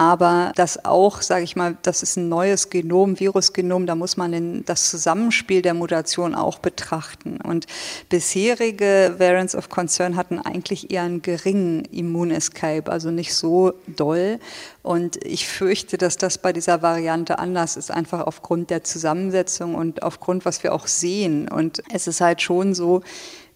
aber 0.00 0.52
das 0.56 0.86
auch, 0.86 1.20
sage 1.20 1.44
ich 1.44 1.56
mal, 1.56 1.76
das 1.82 2.02
ist 2.02 2.16
ein 2.16 2.30
neues 2.30 2.70
Genom, 2.70 3.20
Virusgenom, 3.20 3.84
da 3.84 3.94
muss 3.94 4.16
man 4.16 4.32
den, 4.32 4.64
das 4.64 4.88
Zusammenspiel 4.88 5.60
der 5.60 5.74
Mutation 5.74 6.34
auch 6.34 6.58
betrachten. 6.58 7.38
Und 7.42 7.66
bisherige 8.08 9.16
Variants 9.18 9.54
of 9.54 9.68
Concern 9.68 10.16
hatten 10.16 10.38
eigentlich 10.38 10.90
eher 10.90 11.02
einen 11.02 11.20
geringen 11.20 11.84
Immunescape, 11.84 12.90
also 12.90 13.10
nicht 13.10 13.34
so 13.34 13.74
doll. 13.88 14.38
Und 14.82 15.22
ich 15.22 15.46
fürchte, 15.46 15.98
dass 15.98 16.16
das 16.16 16.38
bei 16.38 16.54
dieser 16.54 16.80
Variante 16.80 17.38
anders 17.38 17.76
ist, 17.76 17.90
einfach 17.90 18.26
aufgrund 18.26 18.70
der 18.70 18.82
Zusammensetzung 18.82 19.74
und 19.74 20.02
aufgrund, 20.02 20.46
was 20.46 20.62
wir 20.62 20.72
auch 20.72 20.86
sehen. 20.86 21.46
Und 21.46 21.82
es 21.92 22.06
ist 22.06 22.22
halt 22.22 22.40
schon 22.40 22.72
so, 22.72 23.02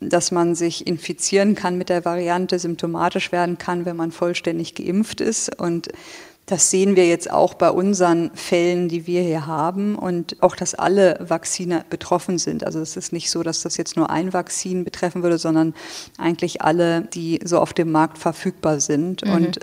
dass 0.00 0.30
man 0.30 0.54
sich 0.54 0.86
infizieren 0.86 1.54
kann 1.54 1.78
mit 1.78 1.88
der 1.88 2.04
Variante, 2.04 2.58
symptomatisch 2.58 3.32
werden 3.32 3.56
kann, 3.56 3.86
wenn 3.86 3.96
man 3.96 4.12
vollständig 4.12 4.74
geimpft 4.74 5.22
ist. 5.22 5.58
Und 5.58 5.88
das 6.46 6.70
sehen 6.70 6.94
wir 6.94 7.08
jetzt 7.08 7.30
auch 7.30 7.54
bei 7.54 7.70
unseren 7.70 8.30
Fällen, 8.34 8.88
die 8.88 9.06
wir 9.06 9.22
hier 9.22 9.46
haben 9.46 9.96
und 9.96 10.42
auch, 10.42 10.54
dass 10.54 10.74
alle 10.74 11.16
Vakzine 11.20 11.86
betroffen 11.88 12.36
sind. 12.36 12.64
Also 12.64 12.80
es 12.80 12.96
ist 12.96 13.14
nicht 13.14 13.30
so, 13.30 13.42
dass 13.42 13.62
das 13.62 13.78
jetzt 13.78 13.96
nur 13.96 14.10
ein 14.10 14.34
Vakzin 14.34 14.84
betreffen 14.84 15.22
würde, 15.22 15.38
sondern 15.38 15.72
eigentlich 16.18 16.60
alle, 16.60 17.02
die 17.02 17.40
so 17.44 17.58
auf 17.58 17.72
dem 17.72 17.90
Markt 17.90 18.18
verfügbar 18.18 18.80
sind. 18.80 19.24
Mhm. 19.24 19.32
Und 19.32 19.60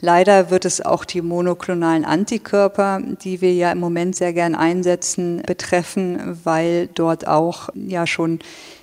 leider 0.00 0.50
wird 0.50 0.64
es 0.64 0.80
auch 0.80 1.04
die 1.04 1.20
monoklonalen 1.20 2.06
Antikörper, 2.06 3.02
die 3.02 3.42
wir 3.42 3.52
ja 3.52 3.70
im 3.70 3.80
Moment 3.80 4.16
sehr 4.16 4.32
gern 4.32 4.54
einsetzen, 4.54 5.42
betreffen, 5.46 6.40
weil 6.44 6.88
dort 6.94 7.28
auch 7.28 7.68
ja 7.74 8.06
schon 8.06 8.38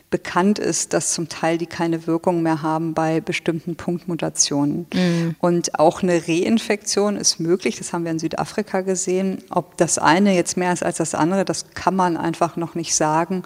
bekannt 0.09 0.57
ist, 0.57 0.93
dass 0.93 1.13
zum 1.13 1.29
Teil 1.29 1.57
die 1.57 1.67
keine 1.67 2.07
Wirkung 2.07 2.41
mehr 2.41 2.61
haben 2.61 2.93
bei 2.93 3.21
bestimmten 3.21 3.75
Punktmutationen. 3.75 4.87
Mhm. 4.93 5.35
Und 5.39 5.79
auch 5.79 6.01
eine 6.01 6.27
Reinfektion 6.27 7.15
ist 7.15 7.39
möglich, 7.39 7.77
das 7.77 7.93
haben 7.93 8.05
wir 8.05 8.11
in 8.11 8.19
Südafrika 8.19 8.81
gesehen. 8.81 9.43
Ob 9.49 9.77
das 9.77 9.97
eine 9.99 10.35
jetzt 10.35 10.57
mehr 10.57 10.73
ist 10.73 10.83
als 10.83 10.97
das 10.97 11.13
andere, 11.13 11.45
das 11.45 11.71
kann 11.73 11.95
man 11.95 12.17
einfach 12.17 12.55
noch 12.55 12.75
nicht 12.75 12.95
sagen 12.95 13.43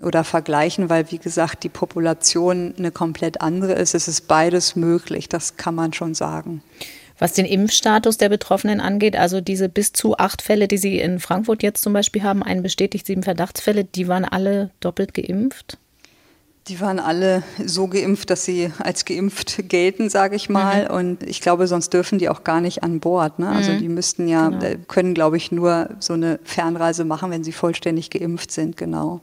oder 0.00 0.22
vergleichen, 0.22 0.90
weil 0.90 1.10
wie 1.10 1.18
gesagt 1.18 1.64
die 1.64 1.68
Population 1.68 2.74
eine 2.78 2.92
komplett 2.92 3.40
andere 3.40 3.72
ist. 3.72 3.94
Es 3.94 4.06
ist 4.06 4.28
beides 4.28 4.76
möglich, 4.76 5.28
das 5.28 5.56
kann 5.56 5.74
man 5.74 5.92
schon 5.92 6.14
sagen. 6.14 6.62
Was 7.18 7.32
den 7.32 7.46
Impfstatus 7.46 8.18
der 8.18 8.28
Betroffenen 8.28 8.80
angeht, 8.80 9.16
also 9.16 9.40
diese 9.40 9.68
bis 9.68 9.92
zu 9.92 10.16
acht 10.18 10.42
Fälle, 10.42 10.66
die 10.66 10.78
Sie 10.78 10.98
in 10.98 11.20
Frankfurt 11.20 11.62
jetzt 11.62 11.82
zum 11.82 11.92
Beispiel 11.92 12.22
haben, 12.22 12.42
einen 12.42 12.62
bestätigt, 12.62 13.06
sieben 13.06 13.22
Verdachtsfälle, 13.22 13.84
die 13.84 14.08
waren 14.08 14.24
alle 14.24 14.70
doppelt 14.80 15.14
geimpft? 15.14 15.78
Die 16.68 16.80
waren 16.80 16.98
alle 16.98 17.42
so 17.64 17.88
geimpft, 17.88 18.30
dass 18.30 18.44
sie 18.44 18.72
als 18.78 19.04
geimpft 19.04 19.68
gelten, 19.68 20.08
sage 20.08 20.34
ich 20.36 20.48
mal. 20.48 20.84
Mhm. 20.84 20.94
Und 20.94 21.22
ich 21.22 21.42
glaube, 21.42 21.66
sonst 21.66 21.92
dürfen 21.92 22.18
die 22.18 22.30
auch 22.30 22.42
gar 22.42 22.62
nicht 22.62 22.82
an 22.82 23.00
Bord. 23.00 23.38
Ne? 23.38 23.48
Also 23.48 23.72
mhm. 23.72 23.78
die 23.80 23.88
müssten 23.88 24.28
ja, 24.28 24.48
genau. 24.48 24.64
Äh, 24.64 24.78
können, 24.88 25.12
glaube 25.12 25.36
ich, 25.36 25.52
nur 25.52 25.90
so 26.00 26.14
eine 26.14 26.40
Fernreise 26.42 27.04
machen, 27.04 27.30
wenn 27.30 27.44
sie 27.44 27.52
vollständig 27.52 28.08
geimpft 28.10 28.50
sind, 28.50 28.78
genau. 28.78 29.20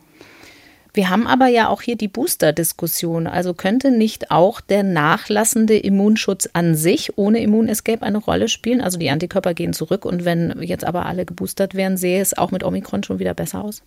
Wir 0.94 1.10
haben 1.10 1.26
aber 1.26 1.48
ja 1.48 1.70
auch 1.70 1.82
hier 1.82 1.96
die 1.96 2.10
Booster-Diskussion. 2.10 3.26
Also 3.26 3.54
könnte 3.54 3.92
nicht 3.92 4.30
auch 4.30 4.60
der 4.60 4.84
nachlassende 4.84 5.78
Immunschutz 5.78 6.50
an 6.52 6.76
sich 6.76 7.18
ohne 7.18 7.40
Immunescape 7.40 8.04
eine 8.04 8.18
Rolle 8.18 8.50
spielen? 8.50 8.82
Also 8.82 9.00
die 9.00 9.10
Antikörper 9.10 9.54
gehen 9.54 9.72
zurück 9.72 10.06
und 10.06 10.26
wenn 10.26 10.62
jetzt 10.62 10.84
aber 10.84 11.06
alle 11.06 11.26
geboostert 11.26 11.76
wären, 11.76 11.96
sähe 11.96 12.22
es 12.22 12.38
auch 12.38 12.52
mit 12.52 12.64
Omikron 12.64 13.04
schon 13.04 13.20
wieder 13.20 13.34
besser 13.34 13.64
aus? 13.64 13.84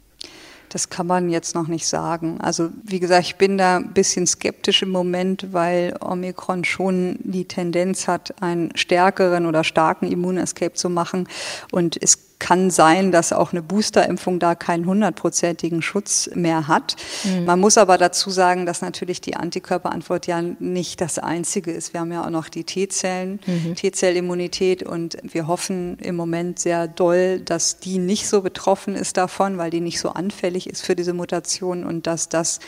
Das 0.75 0.91
kann 0.91 1.07
man 1.07 1.31
jetzt 1.31 1.55
noch 1.55 1.69
nicht 1.69 1.87
sagen. 1.87 2.41
Also 2.41 2.71
wie 2.83 2.99
gesagt, 2.99 3.27
ich 3.27 3.37
bin 3.37 3.59
da 3.59 3.77
ein 3.77 3.95
bisschen 3.95 4.27
skeptisch 4.27 4.83
im 4.83 4.91
Moment, 4.91 5.53
weil 5.53 5.97
Omikron 6.01 6.65
schon 6.65 7.17
die 7.21 7.45
Tendenz 7.45 8.09
hat, 8.09 8.43
einen 8.43 8.77
stärkeren 8.77 9.47
oder 9.47 9.63
starken 9.63 10.11
Immunescape 10.11 10.73
zu 10.73 10.91
machen. 10.91 11.29
Und 11.71 11.97
es 12.03 12.19
kann 12.39 12.71
sein, 12.71 13.13
dass 13.13 13.33
auch 13.33 13.53
eine 13.53 13.63
Boosterimpfung 13.63 14.39
da 14.39 14.55
keinen 14.55 14.87
hundertprozentigen 14.87 15.83
Schutz 15.83 16.29
mehr 16.35 16.69
hat. 16.69 16.97
Mhm. 17.25 17.45
Man 17.45 17.61
muss 17.61 17.79
aber 17.79 17.99
dazu 17.99 18.31
sagen, 18.31 18.67
dass 18.67 18.83
natürlich 18.83 19.21
die 19.21 19.37
Antikörperantwort 19.37 20.27
ja 20.27 20.43
nicht 20.43 21.01
das 21.01 21.19
einzige 21.19 21.73
ist. 21.73 21.93
Wir 21.93 22.01
haben 22.01 22.13
ja 22.13 22.25
auch 22.25 22.31
noch 22.31 22.49
die 22.49 22.65
T-Zellen, 22.65 23.41
mhm. 23.47 23.75
T-Zellimmunität 23.75 24.83
und 24.83 25.17
wir 25.23 25.47
hoffen 25.47 25.99
im 25.99 26.17
Moment 26.17 26.59
sehr 26.59 26.89
doll, 26.89 27.41
dass 27.41 27.79
die 27.79 27.99
nicht 27.99 28.29
so 28.29 28.43
betroffen 28.43 28.95
ist 28.95 29.17
davon, 29.17 29.59
weil 29.59 29.71
die 29.71 29.81
nicht 29.81 30.01
so 30.01 30.11
anfällig 30.11 30.69
ist 30.69 30.85
für 30.85 30.97
diese 30.97 31.15
Mutation 31.15 31.85
und 31.85 32.07
dass 32.07 32.29
das 32.29 32.61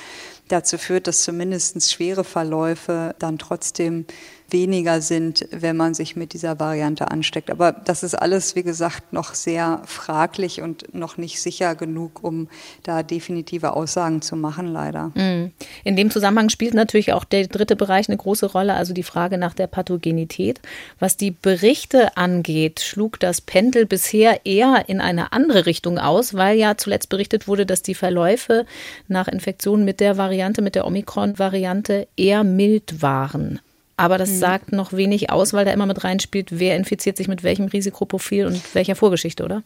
dazu 0.48 0.78
führt, 0.78 1.06
dass 1.06 1.22
zumindest 1.22 1.90
schwere 1.90 2.24
Verläufe 2.24 3.14
dann 3.18 3.38
trotzdem 3.38 4.06
weniger 4.50 5.00
sind, 5.00 5.46
wenn 5.50 5.76
man 5.76 5.94
sich 5.94 6.16
mit 6.16 6.32
dieser 6.32 6.60
Variante 6.60 7.10
ansteckt. 7.10 7.50
Aber 7.50 7.72
das 7.72 8.02
ist 8.02 8.14
alles, 8.14 8.54
wie 8.54 8.62
gesagt, 8.62 9.12
noch 9.12 9.34
sehr 9.34 9.82
fraglich 9.86 10.62
und 10.62 10.94
noch 10.94 11.16
nicht 11.16 11.40
sicher 11.40 11.74
genug, 11.74 12.22
um 12.22 12.48
da 12.82 13.02
definitive 13.02 13.72
Aussagen 13.72 14.22
zu 14.22 14.36
machen, 14.36 14.68
leider. 14.68 15.10
Mhm. 15.14 15.52
In 15.84 15.96
dem 15.96 16.10
Zusammenhang 16.10 16.48
spielt 16.48 16.74
natürlich 16.74 17.12
auch 17.12 17.24
der 17.24 17.48
dritte 17.48 17.76
Bereich 17.76 18.08
eine 18.08 18.16
große 18.16 18.46
Rolle, 18.46 18.74
also 18.74 18.92
die 18.94 19.02
Frage 19.02 19.38
nach 19.38 19.54
der 19.54 19.66
Pathogenität. 19.66 20.60
Was 20.98 21.16
die 21.16 21.32
Berichte 21.32 22.16
angeht, 22.16 22.80
schlug 22.80 23.18
das 23.18 23.40
Pendel 23.40 23.86
bisher 23.86 24.46
eher 24.46 24.84
in 24.88 25.00
eine 25.00 25.32
andere 25.32 25.66
Richtung 25.66 25.98
aus, 25.98 26.34
weil 26.34 26.56
ja 26.56 26.76
zuletzt 26.76 27.08
berichtet 27.08 27.48
wurde, 27.48 27.66
dass 27.66 27.82
die 27.82 27.94
Verläufe 27.94 28.64
nach 29.08 29.28
Infektionen 29.28 29.84
mit 29.84 30.00
der 30.00 30.16
Variante, 30.16 30.35
mit 30.62 30.74
der 30.74 30.86
Omikron-Variante 30.86 32.08
eher 32.16 32.44
mild 32.44 33.02
waren. 33.02 33.60
Aber 33.96 34.18
das 34.18 34.30
mhm. 34.30 34.38
sagt 34.38 34.72
noch 34.72 34.92
wenig 34.92 35.30
aus, 35.30 35.52
weil 35.52 35.64
da 35.64 35.72
immer 35.72 35.86
mit 35.86 36.04
reinspielt, 36.04 36.58
wer 36.58 36.76
infiziert 36.76 37.16
sich 37.16 37.28
mit 37.28 37.42
welchem 37.42 37.66
Risikoprofil 37.66 38.46
und 38.46 38.74
welcher 38.74 38.94
Vorgeschichte, 38.94 39.44
oder? 39.44 39.62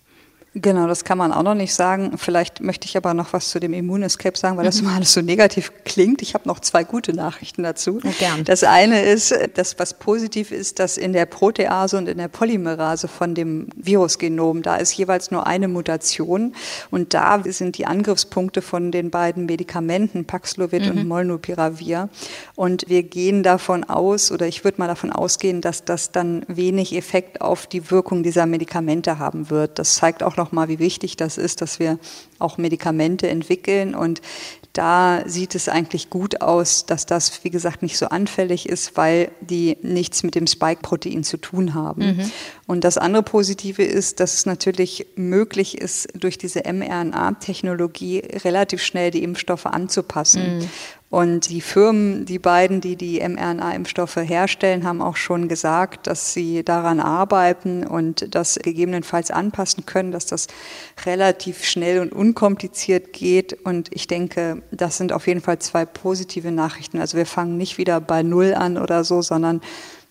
Genau, 0.52 0.88
das 0.88 1.04
kann 1.04 1.16
man 1.16 1.32
auch 1.32 1.44
noch 1.44 1.54
nicht 1.54 1.72
sagen. 1.72 2.18
Vielleicht 2.18 2.60
möchte 2.60 2.84
ich 2.84 2.96
aber 2.96 3.14
noch 3.14 3.32
was 3.32 3.50
zu 3.50 3.60
dem 3.60 3.72
Immunescape 3.72 4.36
sagen, 4.36 4.56
weil 4.56 4.64
das 4.64 4.80
mhm. 4.80 4.88
immer 4.88 4.96
alles 4.96 5.12
so 5.12 5.20
negativ 5.20 5.70
klingt. 5.84 6.22
Ich 6.22 6.34
habe 6.34 6.48
noch 6.48 6.58
zwei 6.58 6.82
gute 6.82 7.12
Nachrichten 7.14 7.62
dazu. 7.62 8.00
Ja, 8.02 8.10
gern. 8.18 8.44
Das 8.44 8.64
eine 8.64 9.00
ist, 9.02 9.32
dass 9.54 9.78
was 9.78 9.94
positiv 9.94 10.50
ist, 10.50 10.80
dass 10.80 10.96
in 10.96 11.12
der 11.12 11.26
Protease 11.26 11.96
und 11.96 12.08
in 12.08 12.18
der 12.18 12.26
Polymerase 12.26 13.06
von 13.06 13.36
dem 13.36 13.68
Virusgenom, 13.76 14.62
da 14.62 14.74
ist 14.74 14.92
jeweils 14.96 15.30
nur 15.30 15.46
eine 15.46 15.68
Mutation 15.68 16.52
und 16.90 17.14
da 17.14 17.40
sind 17.44 17.78
die 17.78 17.86
Angriffspunkte 17.86 18.60
von 18.60 18.90
den 18.90 19.10
beiden 19.10 19.46
Medikamenten 19.46 20.24
Paxlovid 20.24 20.86
mhm. 20.86 20.90
und 20.90 21.08
Molnupiravir 21.08 22.08
und 22.56 22.88
wir 22.88 23.04
gehen 23.04 23.44
davon 23.44 23.84
aus 23.84 24.32
oder 24.32 24.48
ich 24.48 24.64
würde 24.64 24.78
mal 24.80 24.88
davon 24.88 25.12
ausgehen, 25.12 25.60
dass 25.60 25.84
das 25.84 26.10
dann 26.10 26.44
wenig 26.48 26.96
Effekt 26.96 27.40
auf 27.40 27.68
die 27.68 27.92
Wirkung 27.92 28.24
dieser 28.24 28.46
Medikamente 28.46 29.20
haben 29.20 29.48
wird. 29.48 29.78
Das 29.78 29.94
zeigt 29.94 30.24
auch 30.24 30.39
nochmal, 30.40 30.68
wie 30.68 30.78
wichtig 30.78 31.16
das 31.16 31.36
ist, 31.36 31.60
dass 31.60 31.78
wir 31.78 31.98
auch 32.38 32.56
Medikamente 32.56 33.28
entwickeln. 33.28 33.94
Und 33.94 34.22
da 34.72 35.22
sieht 35.26 35.54
es 35.54 35.68
eigentlich 35.68 36.10
gut 36.10 36.40
aus, 36.40 36.86
dass 36.86 37.04
das, 37.04 37.44
wie 37.44 37.50
gesagt, 37.50 37.82
nicht 37.82 37.98
so 37.98 38.06
anfällig 38.06 38.68
ist, 38.68 38.96
weil 38.96 39.30
die 39.40 39.76
nichts 39.82 40.22
mit 40.22 40.34
dem 40.34 40.46
Spike-Protein 40.46 41.24
zu 41.24 41.36
tun 41.36 41.74
haben. 41.74 42.16
Mhm. 42.16 42.32
Und 42.66 42.84
das 42.84 42.96
andere 42.96 43.22
Positive 43.22 43.82
ist, 43.82 44.20
dass 44.20 44.34
es 44.34 44.46
natürlich 44.46 45.06
möglich 45.16 45.76
ist, 45.78 46.08
durch 46.14 46.38
diese 46.38 46.62
mRNA-Technologie 46.72 48.22
relativ 48.44 48.82
schnell 48.82 49.10
die 49.10 49.22
Impfstoffe 49.22 49.66
anzupassen. 49.66 50.58
Mhm. 50.58 50.68
Und 51.10 51.50
die 51.50 51.60
Firmen, 51.60 52.24
die 52.24 52.38
beiden, 52.38 52.80
die 52.80 52.94
die 52.94 53.18
mRNA-Impfstoffe 53.18 54.14
herstellen, 54.16 54.84
haben 54.84 55.02
auch 55.02 55.16
schon 55.16 55.48
gesagt, 55.48 56.06
dass 56.06 56.32
sie 56.32 56.64
daran 56.64 57.00
arbeiten 57.00 57.84
und 57.84 58.32
das 58.32 58.60
gegebenenfalls 58.62 59.32
anpassen 59.32 59.86
können, 59.86 60.12
dass 60.12 60.26
das 60.26 60.46
relativ 61.04 61.64
schnell 61.64 61.98
und 61.98 62.12
unkompliziert 62.12 63.12
geht. 63.12 63.54
Und 63.64 63.88
ich 63.92 64.06
denke, 64.06 64.62
das 64.70 64.98
sind 64.98 65.12
auf 65.12 65.26
jeden 65.26 65.40
Fall 65.40 65.58
zwei 65.58 65.84
positive 65.84 66.52
Nachrichten. 66.52 67.00
Also 67.00 67.18
wir 67.18 67.26
fangen 67.26 67.56
nicht 67.56 67.76
wieder 67.76 68.00
bei 68.00 68.22
Null 68.22 68.54
an 68.54 68.78
oder 68.78 69.02
so, 69.02 69.20
sondern 69.20 69.62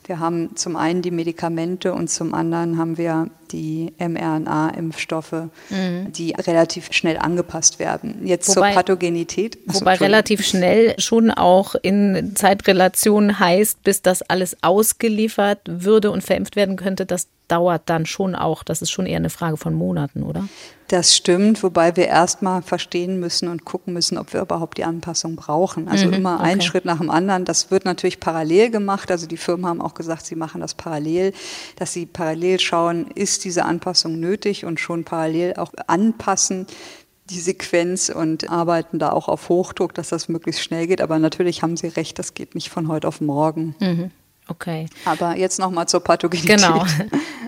wir 0.10 0.19
haben 0.19 0.56
zum 0.56 0.76
einen 0.76 1.04
die 1.04 1.12
Medikamente 1.12 1.93
und 1.93 2.10
zum 2.10 2.34
anderen 2.34 2.78
haben 2.80 2.98
wir 2.98 3.30
die 3.52 3.93
mRNA-Impfstoffe, 4.00 5.50
mhm. 5.69 6.12
die 6.12 6.32
relativ 6.32 6.91
schnell 6.91 7.17
angepasst 7.17 7.78
werden. 7.78 8.26
Jetzt 8.26 8.50
wobei, 8.50 8.69
zur 8.69 8.76
Pathogenität. 8.76 9.60
Achso, 9.67 9.82
wobei 9.82 9.95
relativ 9.95 10.43
schnell 10.43 11.00
schon 11.00 11.30
auch 11.30 11.76
in 11.76 12.34
Zeitrelation 12.36 13.39
heißt, 13.39 13.84
bis 13.84 14.02
das 14.02 14.24
alles 14.24 14.58
ausgeliefert 14.63 15.60
würde 15.65 16.10
und 16.10 16.24
verimpft 16.24 16.56
werden 16.56 16.76
könnte, 16.76 17.06
das 17.06 17.28
dauert 17.48 17.84
dann 17.86 18.08
schon 18.08 18.36
auch. 18.36 18.63
Das 18.63 18.82
ist 18.82 18.89
schon 18.89 19.06
eher 19.06 19.17
eine 19.17 19.30
Frage 19.30 19.58
von 19.58 19.76
Monaten, 19.76 20.24
oder? 20.24 20.48
Das 20.89 21.15
stimmt, 21.15 21.62
wobei 21.62 21.95
wir 21.95 22.08
erstmal 22.08 22.63
verstehen 22.63 23.19
müssen 23.19 23.47
und 23.47 23.63
gucken 23.63 23.93
müssen, 23.93 24.17
ob 24.17 24.34
wir 24.34 24.41
überhaupt 24.41 24.80
die 24.80 24.84
Anpassung 24.84 25.36
brauchen. 25.36 25.88
Also 25.88 26.08
mhm, 26.08 26.13
immer 26.13 26.36
okay. 26.38 26.43
einen 26.45 26.62
Schritt 26.62 26.84
nach 26.84 26.97
dem 26.97 27.12
anderen. 27.12 27.45
Das 27.45 27.69
wird 27.69 27.86
natürlich 27.86 28.19
parallel 28.19 28.71
gemacht. 28.71 29.12
Also 29.12 29.28
die 29.28 29.38
Firmen 29.38 29.67
haben 29.67 29.82
auch 29.82 29.93
gesagt, 29.93 30.25
sie 30.25 30.36
machen 30.36 30.62
das 30.62 30.73
parallel, 30.73 31.34
dass 31.75 31.93
sie 31.93 32.08
parallel 32.08 32.60
schauen, 32.60 33.12
ist 33.13 33.45
diese 33.45 33.65
Anpassung 33.65 34.19
nötig 34.19 34.65
und 34.65 34.80
schon 34.80 35.04
parallel 35.04 35.54
auch 35.58 35.71
anpassen 35.86 36.65
die 37.30 37.39
Sequenz 37.39 38.10
und 38.10 38.49
arbeiten 38.49 38.97
da 38.97 39.12
auch 39.12 39.28
auf 39.28 39.49
Hochdruck, 39.49 39.93
dass 39.93 40.10
das 40.10 40.30
möglichst 40.30 40.63
schnell 40.63 40.88
geht. 40.88 41.02
Aber 41.02 41.19
natürlich 41.19 41.62
haben 41.62 41.78
Sie 41.78 41.88
recht, 41.88 42.17
das 42.17 42.34
geht 42.34 42.56
nicht 42.56 42.69
von 42.69 42.88
heute 42.88 43.08
auf 43.08 43.21
morgen. 43.21 43.75
Mhm. 43.80 44.12
Okay. 44.50 44.88
Aber 45.06 45.38
jetzt 45.38 45.60
nochmal 45.60 45.88
zur 45.88 46.04
Pathogenität. 46.04 46.58
Genau. 46.58 46.86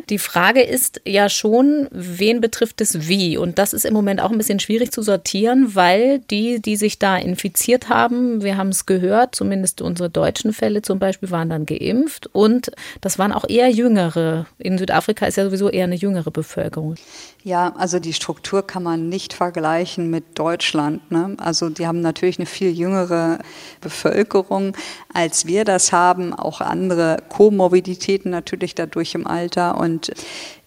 Die 0.10 0.20
Frage 0.20 0.62
ist 0.62 1.02
ja 1.06 1.30
schon, 1.30 1.88
wen 1.92 2.42
betrifft 2.42 2.82
es 2.82 3.08
wie? 3.08 3.38
Und 3.38 3.58
das 3.58 3.72
ist 3.72 3.86
im 3.86 3.94
Moment 3.94 4.22
auch 4.22 4.30
ein 4.30 4.38
bisschen 4.38 4.60
schwierig 4.60 4.92
zu 4.92 5.02
sortieren, 5.02 5.74
weil 5.74 6.20
die, 6.20 6.62
die 6.62 6.76
sich 6.76 7.00
da 7.00 7.18
infiziert 7.18 7.88
haben, 7.88 8.44
wir 8.44 8.58
haben 8.58 8.70
es 8.70 8.86
gehört, 8.86 9.36
zumindest 9.36 9.82
unsere 9.82 10.10
deutschen 10.10 10.52
Fälle 10.52 10.82
zum 10.82 11.00
Beispiel 11.00 11.32
waren 11.32 11.50
dann 11.50 11.66
geimpft 11.66 12.28
und 12.34 12.72
das 13.00 13.20
waren 13.20 13.32
auch 13.32 13.48
eher 13.48 13.70
jüngere. 13.70 14.48
In 14.58 14.78
Südafrika 14.78 15.26
ist 15.28 15.38
ja 15.38 15.46
sowieso 15.46 15.70
eher 15.70 15.86
eine 15.86 15.96
jüngere 15.96 16.30
Bevölkerung. 16.30 16.96
Ja, 17.44 17.74
also 17.76 18.00
die 18.00 18.14
Struktur 18.14 18.68
kann 18.68 18.84
man 18.84 19.10
nicht 19.10 19.34
vergleichen 19.34 20.10
mit 20.12 20.38
Deutschland. 20.38 21.10
Ne? 21.10 21.36
Also 21.40 21.70
die 21.70 21.88
haben 21.88 22.02
natürlich 22.02 22.38
eine 22.38 22.46
viel 22.46 22.72
jüngere 22.72 23.40
Bevölkerung, 23.80 24.76
als 25.12 25.48
wir 25.48 25.66
das 25.66 25.92
haben, 25.92 26.34
auch 26.34 26.62
andere 26.62 26.91
Komorbiditäten 27.30 28.32
natürlich 28.32 28.76
dadurch 28.76 29.16
im 29.16 29.28
Alter 29.28 29.78
und 29.78 30.12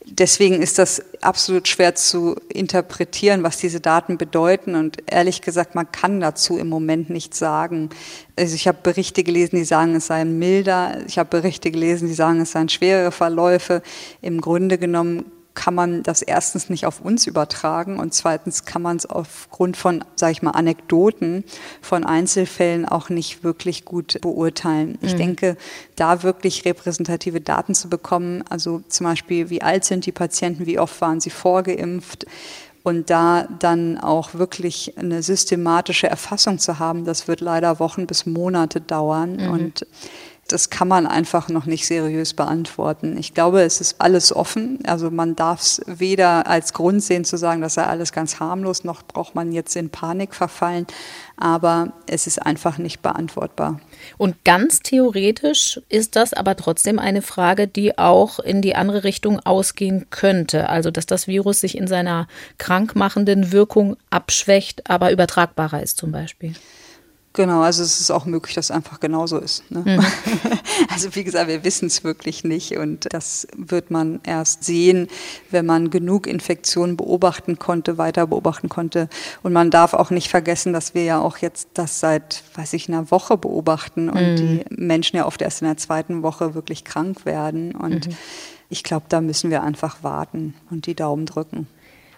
Deswegen 0.07 0.61
ist 0.61 0.79
das 0.79 1.03
absolut 1.23 1.67
schwer 1.67 1.95
zu 1.95 2.37
interpretieren, 2.51 3.43
was 3.43 3.57
diese 3.57 3.81
Daten 3.81 4.19
bedeuten. 4.19 4.75
Und 4.75 4.99
ehrlich 5.07 5.41
gesagt, 5.41 5.75
man 5.75 5.91
kann 5.91 6.21
dazu 6.21 6.59
im 6.59 6.69
Moment 6.69 7.09
nichts 7.09 7.39
sagen. 7.39 7.89
Also 8.37 8.55
ich 8.55 8.69
habe 8.69 8.79
Berichte 8.83 9.25
gelesen, 9.25 9.57
die 9.57 9.65
sagen, 9.65 9.95
es 9.95 10.09
seien 10.09 10.39
milder. 10.39 10.99
Ich 11.07 11.19
habe 11.19 11.31
Berichte 11.31 11.71
gelesen, 11.71 12.07
die 12.07 12.15
sagen, 12.15 12.43
es 12.43 12.53
seien 12.53 12.69
schwerere 12.69 13.13
Verläufe. 13.13 13.81
Im 14.21 14.43
Grunde 14.43 14.77
genommen 14.77 15.25
kann 15.55 15.75
man 15.75 16.03
das 16.03 16.23
erstens 16.23 16.69
nicht 16.69 16.85
auf 16.85 17.01
uns 17.01 17.27
übertragen 17.27 17.99
und 17.99 18.13
zweitens 18.13 18.65
kann 18.65 18.83
man 18.83 18.97
es 18.97 19.07
aufgrund 19.07 19.77
von, 19.77 20.05
sage 20.17 20.33
ich 20.33 20.43
mal, 20.43 20.51
Anekdoten 20.51 21.45
von 21.81 22.05
Einzelfällen 22.05 22.87
auch 22.87 23.09
nicht 23.09 23.45
wirklich 23.45 23.85
gut 23.85 24.21
beurteilen. 24.21 24.99
Ich 25.01 25.15
mhm. 25.15 25.19
denke, 25.19 25.57
da 25.97 26.23
wirklich 26.23 26.65
repräsentative 26.65 27.41
Daten 27.41 27.75
zu 27.75 27.89
bekommen, 27.89 28.43
also 28.49 28.83
zum 28.89 29.07
Beispiel, 29.07 29.51
wie 29.51 29.63
alt 29.63 29.85
sind 29.85 30.07
die 30.07 30.13
Patienten, 30.13 30.67
wie 30.67 30.79
oft 30.79 31.01
waren 31.01 31.21
sie 31.21 31.31
vorgeimpft, 31.31 32.27
und 32.85 33.09
da 33.09 33.49
dann 33.61 33.99
auch 33.99 34.35
wirklich 34.35 34.99
eine 34.99 35.23
systematische 35.23 36.07
Erfassung 36.07 36.59
zu 36.59 36.79
haben, 36.79 37.07
das 37.07 37.27
wird 37.27 37.41
leider 37.41 37.81
Wochen 37.81 38.07
bis 38.07 38.27
Monate 38.27 38.83
dauern. 38.83 39.37
Mhm. 39.37 39.51
Und 39.51 39.87
das 40.49 40.69
kann 40.69 40.89
man 40.89 41.07
einfach 41.07 41.49
noch 41.49 41.65
nicht 41.65 41.87
seriös 41.87 42.35
beantworten. 42.35 43.17
Ich 43.17 43.33
glaube, 43.33 43.63
es 43.63 43.81
ist 43.81 44.01
alles 44.01 44.35
offen. 44.35 44.79
Also 44.87 45.11
man 45.11 45.37
darf 45.37 45.61
es 45.61 45.81
weder 45.87 46.47
als 46.47 46.75
Grund 46.75 47.03
sehen 47.03 47.25
zu 47.25 47.39
sagen, 47.39 47.63
das 47.63 47.75
sei 47.75 47.85
alles 47.85 48.13
ganz 48.13 48.41
harmlos, 48.41 48.85
noch 48.85 49.03
braucht 49.03 49.35
man 49.35 49.53
jetzt 49.53 49.75
in 49.75 49.89
Panik 49.89 50.35
verfallen. 50.35 50.87
Aber 51.37 51.93
es 52.07 52.27
ist 52.27 52.45
einfach 52.45 52.79
nicht 52.79 53.01
beantwortbar. 53.01 53.81
Und 54.19 54.45
ganz 54.45 54.81
theoretisch 54.81 55.81
ist 55.89 56.15
das 56.15 56.35
aber 56.35 56.57
trotzdem 56.57 56.99
eine 56.99 57.23
Frage, 57.23 57.67
die 57.67 57.97
auch 57.99 58.39
in 58.39 58.61
die 58.61 58.77
andere 58.77 59.03
Richtung 59.05 59.41
ausgehen 59.41 60.07
könnte. 60.11 60.69
Also, 60.69 60.91
dass 60.91 61.07
das 61.07 61.27
Virus 61.27 61.61
sich 61.61 61.77
in 61.77 61.87
seiner 61.87 62.29
krankmachenden 62.59 63.51
Wirkung 63.51 63.97
abschwächt, 64.11 64.89
aber 64.89 65.11
übertragbarer 65.11 65.83
ist 65.83 65.97
zum 65.97 66.13
Beispiel. 66.13 66.55
Genau, 67.37 67.63
also 67.63 67.83
es 67.83 67.99
ist 67.99 68.13
auch 68.13 68.27
möglich, 68.27 68.55
dass 68.55 68.67
es 68.67 68.71
einfach 68.71 69.01
genauso 69.01 69.39
ist. 69.39 69.69
Ne? 69.71 69.83
Mhm. 69.85 70.07
Also 70.93 71.15
wie 71.15 71.25
gesagt, 71.25 71.49
wir 71.49 71.65
wissen 71.65 71.87
es 71.87 72.05
wirklich 72.05 72.45
nicht 72.45 72.77
und 72.77 73.13
das 73.13 73.49
wird 73.57 73.91
man 73.91 74.21
erst 74.25 74.65
sehen, 74.65 75.09
wenn 75.51 75.67
man 75.67 75.91
genug 75.91 76.27
Infektionen 76.27 76.97
beobachten 76.97 77.59
konnte, 77.59 77.99
weiter 77.99 78.27
beobachten 78.27 78.69
konnte. 78.69 79.09
Und 79.43 79.53
man 79.53 79.71
darf 79.71 79.95
auch 79.95 80.11
nicht 80.11 80.29
vergessen, 80.29 80.73
dass 80.73 80.95
wir 80.95 81.03
ja 81.05 81.21
auch 81.21 81.39
jetzt 81.39 81.69
das 81.75 82.01
seit, 82.01 82.45
weiß 82.55 82.73
ich, 82.75 82.89
einer 82.89 83.11
Woche 83.11 83.37
beobachten 83.37 84.09
und 84.09 84.35
mhm. 84.35 84.37
die 84.37 84.65
Menschen 84.71 85.17
ja 85.17 85.27
oft 85.27 85.43
erst 85.43 85.63
in 85.63 85.69
der 85.69 85.77
zweiten 85.77 86.23
Woche 86.23 86.55
wirklich 86.55 86.85
krank 86.85 87.25
werden. 87.25 87.75
Und 87.75 88.09
mhm. 88.09 88.17
ich 88.69 88.85
glaube, 88.85 89.07
da 89.09 89.21
müssen 89.21 89.51
wir 89.51 89.63
einfach 89.63 90.03
warten 90.03 90.55
und 90.71 90.87
die 90.87 90.95
Daumen 90.95 91.27
drücken. 91.27 91.67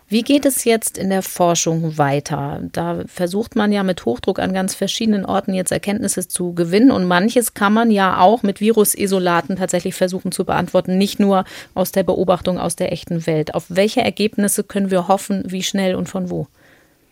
Wie 0.09 0.23
geht 0.23 0.47
es 0.47 0.63
jetzt 0.63 0.99
in 0.99 1.11
der 1.11 1.23
Forschung 1.23 1.99
weiter? 1.99 2.61
Da 2.71 3.03
versucht 3.09 3.57
man 3.57 3.73
ja 3.73 3.83
mit 3.83 4.05
Hochdruck 4.05 4.39
an 4.39 4.53
ganz 4.53 4.73
verschiedenen 4.73 5.25
Orten 5.25 5.53
jetzt 5.53 5.73
Erkenntnisse 5.73 6.29
zu 6.29 6.55
gewinnen 6.55 6.93
und 6.93 7.07
manches 7.07 7.55
kann 7.55 7.73
man 7.73 7.91
ja 7.91 8.21
auch 8.21 8.45
mit 8.45 8.61
Virusisolaten 8.61 9.57
tatsächlich 9.57 9.97
versuchen 9.97 10.31
zu 10.31 10.45
beantworten, 10.45 10.97
nicht 10.97 11.19
nur 11.19 11.45
aus 11.75 11.91
der 11.91 12.05
Beobachtung 12.05 12.57
aus 12.57 12.77
der 12.77 12.93
echten 12.93 13.27
Welt. 13.27 13.57
Auf 13.57 13.65
welche 13.69 14.01
Ergebnisse 14.01 14.63
können 14.63 14.93
wir 14.93 15.09
hoffen, 15.09 15.43
wie 15.49 15.65
schnell 15.65 15.97
und 15.97 16.09
von 16.09 16.31
wo? 16.31 16.47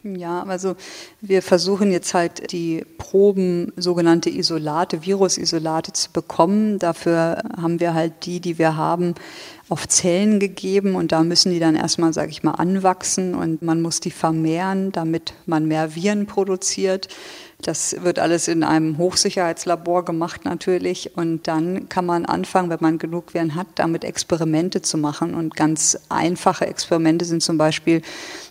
Ja, 0.06 0.42
also 0.42 0.76
wir 1.22 1.40
versuchen 1.40 1.90
jetzt 1.90 2.12
halt 2.12 2.52
die 2.52 2.84
Proben, 2.98 3.72
sogenannte 3.76 4.28
Isolate, 4.28 5.06
Virusisolate 5.06 5.94
zu 5.94 6.10
bekommen. 6.12 6.78
Dafür 6.78 7.42
haben 7.56 7.80
wir 7.80 7.94
halt 7.94 8.26
die, 8.26 8.38
die 8.40 8.58
wir 8.58 8.76
haben, 8.76 9.14
auf 9.70 9.88
Zellen 9.88 10.40
gegeben 10.40 10.94
und 10.94 11.10
da 11.12 11.22
müssen 11.22 11.50
die 11.50 11.58
dann 11.58 11.74
erstmal, 11.74 12.12
sage 12.12 12.30
ich 12.30 12.42
mal, 12.42 12.52
anwachsen 12.52 13.34
und 13.34 13.62
man 13.62 13.80
muss 13.80 14.00
die 14.00 14.10
vermehren, 14.10 14.92
damit 14.92 15.32
man 15.46 15.66
mehr 15.66 15.94
Viren 15.94 16.26
produziert. 16.26 17.08
Das 17.62 17.96
wird 18.02 18.18
alles 18.18 18.46
in 18.46 18.62
einem 18.62 18.98
Hochsicherheitslabor 18.98 20.04
gemacht 20.04 20.44
natürlich 20.44 21.16
und 21.16 21.48
dann 21.48 21.88
kann 21.88 22.04
man 22.04 22.26
anfangen, 22.26 22.68
wenn 22.68 22.78
man 22.82 22.98
genug 22.98 23.32
Viren 23.32 23.54
hat, 23.54 23.68
damit 23.76 24.04
Experimente 24.04 24.82
zu 24.82 24.98
machen 24.98 25.32
und 25.32 25.56
ganz 25.56 25.98
einfache 26.10 26.66
Experimente 26.66 27.24
sind 27.24 27.42
zum 27.42 27.56
Beispiel 27.56 28.02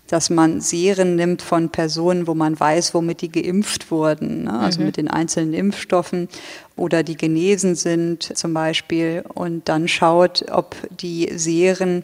dass 0.07 0.29
man 0.29 0.61
Serien 0.61 1.15
nimmt 1.15 1.41
von 1.41 1.69
Personen, 1.69 2.27
wo 2.27 2.33
man 2.33 2.59
weiß, 2.59 2.93
womit 2.93 3.21
die 3.21 3.31
geimpft 3.31 3.89
wurden, 3.89 4.43
ne? 4.43 4.59
also 4.59 4.79
mhm. 4.79 4.87
mit 4.87 4.97
den 4.97 5.07
einzelnen 5.07 5.53
Impfstoffen 5.53 6.27
oder 6.75 7.03
die 7.03 7.15
genesen 7.15 7.75
sind 7.75 8.37
zum 8.37 8.53
Beispiel 8.53 9.23
und 9.33 9.69
dann 9.69 9.87
schaut, 9.87 10.45
ob 10.51 10.75
die 10.89 11.29
Serien 11.35 12.03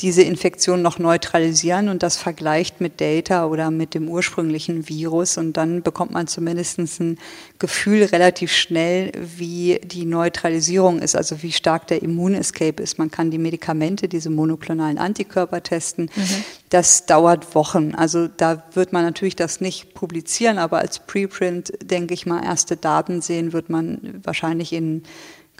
diese 0.00 0.22
Infektion 0.22 0.80
noch 0.80 0.98
neutralisieren 0.98 1.88
und 1.88 2.02
das 2.02 2.16
vergleicht 2.16 2.80
mit 2.80 3.00
Delta 3.00 3.46
oder 3.46 3.70
mit 3.70 3.94
dem 3.94 4.08
ursprünglichen 4.08 4.88
Virus. 4.88 5.36
Und 5.36 5.56
dann 5.56 5.82
bekommt 5.82 6.12
man 6.12 6.26
zumindest 6.26 6.78
ein 6.78 7.18
Gefühl 7.58 8.04
relativ 8.04 8.50
schnell, 8.50 9.12
wie 9.14 9.80
die 9.84 10.06
Neutralisierung 10.06 11.00
ist, 11.00 11.16
also 11.16 11.42
wie 11.42 11.52
stark 11.52 11.86
der 11.88 12.02
Immunescape 12.02 12.82
ist. 12.82 12.98
Man 12.98 13.10
kann 13.10 13.30
die 13.30 13.38
Medikamente, 13.38 14.08
diese 14.08 14.30
monoklonalen 14.30 14.96
Antikörper 14.96 15.62
testen. 15.62 16.10
Mhm. 16.14 16.44
Das 16.70 17.04
dauert 17.04 17.54
Wochen. 17.54 17.94
Also 17.94 18.28
da 18.28 18.62
wird 18.72 18.92
man 18.92 19.04
natürlich 19.04 19.36
das 19.36 19.60
nicht 19.60 19.92
publizieren, 19.92 20.58
aber 20.58 20.78
als 20.78 21.00
Preprint, 21.00 21.72
denke 21.82 22.14
ich 22.14 22.24
mal, 22.24 22.42
erste 22.42 22.76
Daten 22.76 23.20
sehen 23.20 23.52
wird 23.52 23.68
man 23.68 24.20
wahrscheinlich 24.22 24.72
in 24.72 25.02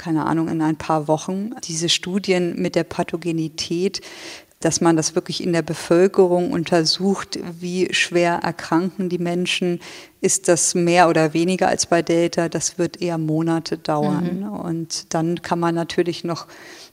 keine 0.00 0.24
Ahnung, 0.24 0.48
in 0.48 0.62
ein 0.62 0.76
paar 0.76 1.06
Wochen. 1.08 1.50
Diese 1.64 1.90
Studien 1.90 2.60
mit 2.60 2.74
der 2.74 2.84
Pathogenität, 2.84 4.00
dass 4.60 4.80
man 4.80 4.96
das 4.96 5.14
wirklich 5.14 5.42
in 5.42 5.52
der 5.52 5.62
Bevölkerung 5.62 6.52
untersucht, 6.52 7.38
wie 7.60 7.92
schwer 7.92 8.40
erkranken 8.42 9.08
die 9.08 9.18
Menschen, 9.18 9.80
ist 10.20 10.48
das 10.48 10.74
mehr 10.74 11.08
oder 11.08 11.34
weniger 11.34 11.68
als 11.68 11.86
bei 11.86 12.02
Delta, 12.02 12.48
das 12.48 12.78
wird 12.78 13.00
eher 13.00 13.18
Monate 13.18 13.78
dauern. 13.78 14.40
Mhm. 14.40 14.52
Und 14.52 15.14
dann 15.14 15.42
kann 15.42 15.60
man 15.60 15.74
natürlich 15.74 16.24
noch 16.24 16.46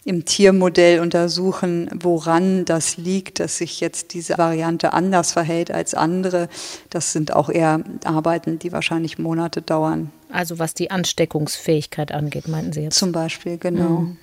im 0.08 0.24
Tiermodell 0.24 1.02
untersuchen, 1.02 1.89
woran 1.93 2.63
das 2.63 2.96
liegt, 2.96 3.41
dass 3.41 3.58
sich 3.58 3.82
jetzt 3.82 4.13
diese 4.13 4.38
Variante 4.38 4.93
anders 4.93 5.34
verhält 5.34 5.70
als 5.70 5.93
andere. 5.93 6.48
Das 6.89 7.12
sind 7.12 7.34
auch 7.34 7.50
eher 7.50 7.82
Arbeiten, 8.06 8.58
die 8.58 8.72
wahrscheinlich 8.72 9.20
Monate 9.20 9.62
dauern. 9.62 10.12
Also 10.32 10.60
was 10.60 10.74
die 10.74 10.91
Ansteckungsfähigkeit 10.91 12.13
angeht, 12.13 12.48
meinten 12.48 12.72
Sie 12.72 12.84
jetzt? 12.84 12.98
Zum 12.98 13.12
Beispiel, 13.12 13.58
genau. 13.58 14.00
Mhm. 14.00 14.17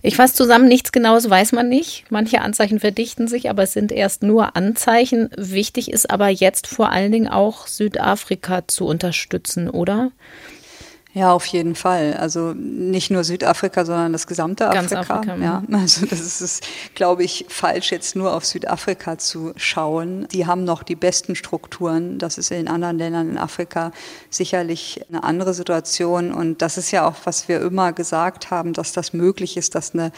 Ich 0.00 0.14
fasse 0.14 0.34
zusammen, 0.34 0.68
nichts 0.68 0.92
Genaues 0.92 1.28
weiß 1.28 1.50
man 1.50 1.68
nicht. 1.68 2.04
Manche 2.10 2.40
Anzeichen 2.40 2.78
verdichten 2.78 3.26
sich, 3.26 3.50
aber 3.50 3.64
es 3.64 3.72
sind 3.72 3.90
erst 3.90 4.22
nur 4.22 4.54
Anzeichen. 4.54 5.28
Wichtig 5.36 5.90
ist 5.90 6.08
aber 6.08 6.28
jetzt 6.28 6.68
vor 6.68 6.90
allen 6.90 7.10
Dingen 7.10 7.26
auch 7.26 7.66
Südafrika 7.66 8.68
zu 8.68 8.86
unterstützen, 8.86 9.68
oder? 9.68 10.12
Ja, 11.18 11.32
auf 11.32 11.46
jeden 11.46 11.74
Fall. 11.74 12.14
Also 12.14 12.54
nicht 12.54 13.10
nur 13.10 13.24
Südafrika, 13.24 13.84
sondern 13.84 14.12
das 14.12 14.28
gesamte 14.28 14.68
Ganz 14.68 14.92
Afrika. 14.92 15.14
Afrika 15.16 15.36
ja. 15.36 15.64
Mhm. 15.66 15.74
Also 15.74 16.06
das 16.06 16.40
ist, 16.40 16.64
glaube 16.94 17.24
ich, 17.24 17.44
falsch, 17.48 17.90
jetzt 17.90 18.14
nur 18.14 18.34
auf 18.34 18.46
Südafrika 18.46 19.18
zu 19.18 19.52
schauen. 19.56 20.28
Die 20.30 20.46
haben 20.46 20.62
noch 20.62 20.84
die 20.84 20.94
besten 20.94 21.34
Strukturen. 21.34 22.18
Das 22.18 22.38
ist 22.38 22.52
in 22.52 22.68
anderen 22.68 22.98
Ländern 22.98 23.30
in 23.30 23.36
Afrika 23.36 23.90
sicherlich 24.30 25.00
eine 25.08 25.24
andere 25.24 25.54
Situation. 25.54 26.32
Und 26.32 26.62
das 26.62 26.78
ist 26.78 26.92
ja 26.92 27.08
auch, 27.08 27.16
was 27.24 27.48
wir 27.48 27.62
immer 27.62 27.92
gesagt 27.92 28.52
haben, 28.52 28.72
dass 28.72 28.92
das 28.92 29.12
möglich 29.12 29.56
ist, 29.56 29.74
dass 29.74 29.94
eine 29.94 30.12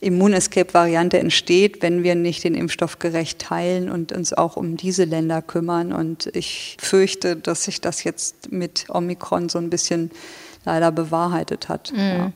Immunescape-Variante 0.00 1.18
entsteht, 1.18 1.80
wenn 1.80 2.02
wir 2.02 2.14
nicht 2.14 2.44
den 2.44 2.54
Impfstoff 2.54 2.98
gerecht 2.98 3.38
teilen 3.38 3.90
und 3.90 4.12
uns 4.12 4.34
auch 4.34 4.58
um 4.58 4.76
diese 4.76 5.04
Länder 5.04 5.40
kümmern. 5.40 5.94
Und 5.94 6.28
ich 6.34 6.76
fürchte, 6.78 7.36
dass 7.36 7.64
sich 7.64 7.80
das 7.80 8.04
jetzt 8.04 8.52
mit 8.52 8.84
Omikron 8.90 9.48
so 9.48 9.56
ein 9.56 9.70
bisschen 9.70 10.10
leider 10.64 10.92
bewahrheitet 10.92 11.68
hat. 11.68 11.92
Mhm. 11.92 11.98
Ja. 11.98 12.32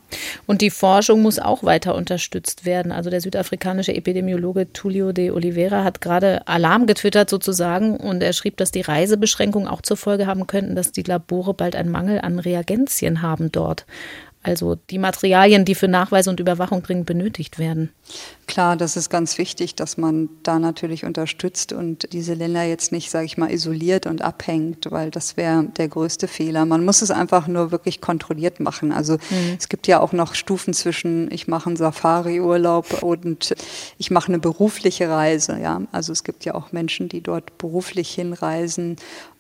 Und 0.47 0.61
die 0.61 0.71
Forschung 0.71 1.23
muss 1.23 1.39
auch 1.39 1.63
weiter 1.63 1.95
unterstützt 1.95 2.65
werden. 2.65 2.93
Also 2.93 3.11
der 3.11 3.21
südafrikanische 3.21 3.95
Epidemiologe 3.95 4.73
Tulio 4.73 5.13
de 5.13 5.31
Oliveira 5.31 5.85
hat 5.85 6.01
gerade 6.01 6.47
Alarm 6.47 6.87
getwittert 6.87 7.31
sozusagen 7.31 7.97
und 7.97 8.23
er 8.23 8.33
schrieb, 8.33 8.57
dass 8.57 8.71
die 8.71 8.81
Reisebeschränkungen 8.81 9.69
auch 9.69 9.83
zur 9.83 9.97
Folge 9.97 10.27
haben 10.27 10.47
könnten, 10.47 10.75
dass 10.75 10.93
die 10.93 11.03
Labore 11.03 11.55
bald 11.55 11.77
einen 11.77 11.91
Mangel 11.91 12.21
an 12.21 12.39
Reagenzien 12.39 13.23
haben 13.23 13.53
dort 13.53 13.87
also 14.47 14.77
die 14.91 14.99
Materialien, 14.99 15.65
die 15.65 15.75
für 15.75 15.89
Nachweise 15.89 16.31
und 16.31 16.39
Überwachung 16.39 16.81
dringend 16.81 17.07
benötigt 17.07 17.59
werden. 17.59 17.91
Klar, 18.47 18.77
das 18.77 18.97
ist 18.97 19.11
ganz 19.11 19.39
wichtig, 19.39 19.75
dass 19.75 19.97
man 19.97 20.29
da 20.45 20.61
natürlich 20.61 21.05
unterstützt 21.05 21.73
und 21.73 22.13
diese 22.13 22.35
Länder 22.35 22.63
jetzt 22.63 22.93
nicht, 22.93 23.11
sage 23.11 23.25
ich 23.25 23.37
mal, 23.37 23.51
isoliert 23.51 24.07
und 24.07 24.23
abhängt, 24.23 24.87
weil 24.93 25.11
das 25.11 25.37
wäre 25.37 25.65
der 25.65 25.89
größte 25.89 26.29
Fehler. 26.29 26.65
Man 26.65 26.85
muss 26.85 27.03
es 27.03 27.11
einfach 27.11 27.49
nur 27.49 27.73
wirklich 27.73 28.01
kontrolliert 28.01 28.61
machen. 28.61 28.93
Also 28.93 29.15
mhm. 29.15 29.57
es 29.59 29.69
gibt 29.69 29.89
ja 29.89 29.99
auch 29.99 30.13
noch 30.13 30.37
Stufen 30.37 30.73
zwischen, 30.75 31.29
ich 31.33 31.49
mache 31.49 31.67
einen 31.67 31.77
Safari-Urlaub 31.77 33.03
und 33.03 33.53
ich 33.99 34.13
mache 34.13 34.29
eine 34.29 34.39
berufliche 34.39 35.09
Reise. 35.09 35.59
Ja, 35.61 35.83
also 35.91 36.13
es 36.13 36.23
gibt 36.23 36.45
ja 36.45 36.55
auch 36.55 36.71
Menschen, 36.71 37.09
die 37.09 37.21
dort 37.21 37.59
beruflich 37.59 38.11
hinreisen 38.11 38.97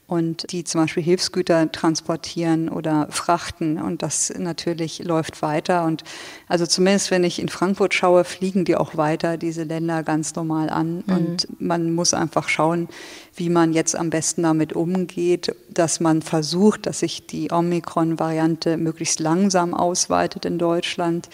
und 0.06 0.52
die 0.52 0.62
zum 0.62 0.82
Beispiel 0.82 1.02
Hilfsgüter 1.02 1.70
transportieren 1.72 2.68
oder 2.68 3.08
frachten. 3.10 3.80
Und 3.80 4.02
das 4.02 4.32
natürlich 4.36 5.00
läuft 5.00 5.42
weiter. 5.42 5.84
Und 5.84 6.04
also 6.46 6.64
zumindest 6.66 7.10
wenn 7.10 7.24
ich 7.24 7.40
in 7.40 7.48
Frankfurt 7.48 7.92
schaue, 7.92 8.24
fliegen 8.24 8.64
die 8.64 8.76
auch 8.76 8.96
weiter, 8.96 9.36
diese 9.36 9.64
Länder 9.64 10.02
ganz 10.04 10.34
normal 10.34 10.70
an. 10.70 11.02
Mhm. 11.06 11.14
Und 11.14 11.48
man 11.60 11.92
muss 11.92 12.14
einfach 12.14 12.48
schauen, 12.48 12.88
wie 13.36 13.50
man 13.50 13.72
jetzt 13.72 13.94
am 13.94 14.10
besten 14.10 14.42
damit 14.42 14.72
umgeht. 14.72 15.54
dass 15.76 16.00
man 16.00 16.22
versucht, 16.22 16.86
dass 16.86 17.00
sich 17.00 17.26
die 17.26 17.52
Omikron-Variante 17.52 18.78
möglichst 18.78 19.20
langsam 19.20 19.74
ausweitet 19.74 20.46
in 20.46 20.58
Deutschland 20.58 21.28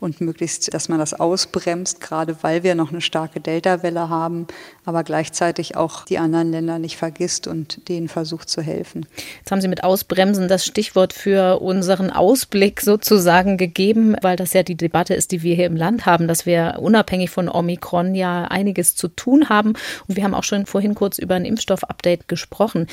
und 0.00 0.20
möglichst, 0.20 0.74
dass 0.74 0.88
man 0.88 0.98
das 0.98 1.14
ausbremst, 1.14 2.00
gerade 2.00 2.36
weil 2.42 2.64
wir 2.64 2.74
noch 2.74 2.90
eine 2.90 3.00
starke 3.00 3.38
Delta-Welle 3.38 4.08
haben, 4.08 4.48
aber 4.84 5.04
gleichzeitig 5.04 5.76
auch 5.76 6.04
die 6.06 6.18
anderen 6.18 6.50
Länder 6.50 6.80
nicht 6.80 6.96
vergisst 6.96 7.46
und 7.46 7.88
denen 7.88 8.08
versucht 8.08 8.48
zu 8.48 8.62
helfen. 8.62 9.06
Jetzt 9.38 9.52
haben 9.52 9.60
Sie 9.60 9.68
mit 9.68 9.84
Ausbremsen 9.84 10.48
das 10.48 10.66
Stichwort 10.66 11.12
für 11.12 11.60
unseren 11.60 12.10
Ausblick 12.10 12.80
sozusagen 12.80 13.56
gegeben, 13.56 14.16
weil 14.22 14.36
das 14.36 14.52
ja 14.54 14.64
die 14.64 14.76
Debatte 14.76 15.14
ist, 15.14 15.30
die 15.30 15.42
wir 15.42 15.54
hier 15.54 15.66
im 15.66 15.76
Land 15.76 16.04
haben, 16.04 16.26
dass 16.26 16.46
wir 16.46 16.78
unabhängig 16.80 17.30
von 17.30 17.48
Omikron 17.48 18.14
ja 18.14 18.44
einiges 18.44 18.96
zu 18.96 19.06
tun 19.06 19.48
haben. 19.48 19.74
Und 20.08 20.16
wir 20.16 20.24
haben 20.24 20.34
auch 20.34 20.44
schon 20.44 20.66
vorhin 20.66 20.94
kurz 20.94 21.18
über 21.18 21.36
ein 21.44 21.46
Impfstoff-Update 21.46 22.28
gesprochen. 22.28 22.86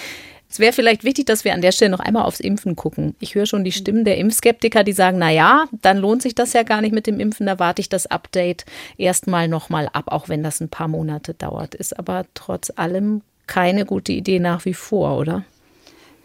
Es 0.50 0.60
wäre 0.60 0.74
vielleicht 0.74 1.06
wichtig, 1.06 1.26
dass 1.28 1.46
wir 1.46 1.54
an 1.54 1.62
der 1.62 1.72
Stelle 1.72 1.92
noch 1.92 2.02
einmal 2.02 2.24
aufs 2.24 2.42
Impfen 2.42 2.76
gucken. 2.76 3.16
Ich 3.22 3.36
höre 3.36 3.46
schon 3.46 3.64
die 3.64 3.72
Stimmen 3.72 4.04
der 4.04 4.18
Impfskeptiker, 4.18 4.84
die 4.84 4.92
sagen, 4.92 5.18
na 5.18 5.32
ja, 5.32 5.66
dann 5.82 5.98
lohnt 5.98 6.22
sich 6.22 6.36
das 6.36 6.52
ja 6.52 6.64
gar 6.64 6.82
nicht 6.82 6.94
mit 6.94 7.08
dem 7.08 7.22
Impfen, 7.22 7.46
da 7.46 7.58
warte 7.58 7.80
ich 7.80 7.88
das 7.88 8.08
Update 8.08 8.66
erstmal 8.98 9.48
nochmal 9.48 9.88
ab, 9.94 10.06
auch 10.08 10.28
wenn 10.28 10.44
das 10.44 10.60
ein 10.60 10.68
paar 10.68 10.90
Monate 10.90 11.34
dauert. 11.34 11.74
Ist 11.74 11.98
aber 11.98 12.26
trotz 12.34 12.70
allem 12.76 13.22
keine 13.48 13.86
gute 13.86 14.12
Idee 14.12 14.40
nach 14.40 14.66
wie 14.66 14.74
vor, 14.74 15.18
oder? 15.18 15.46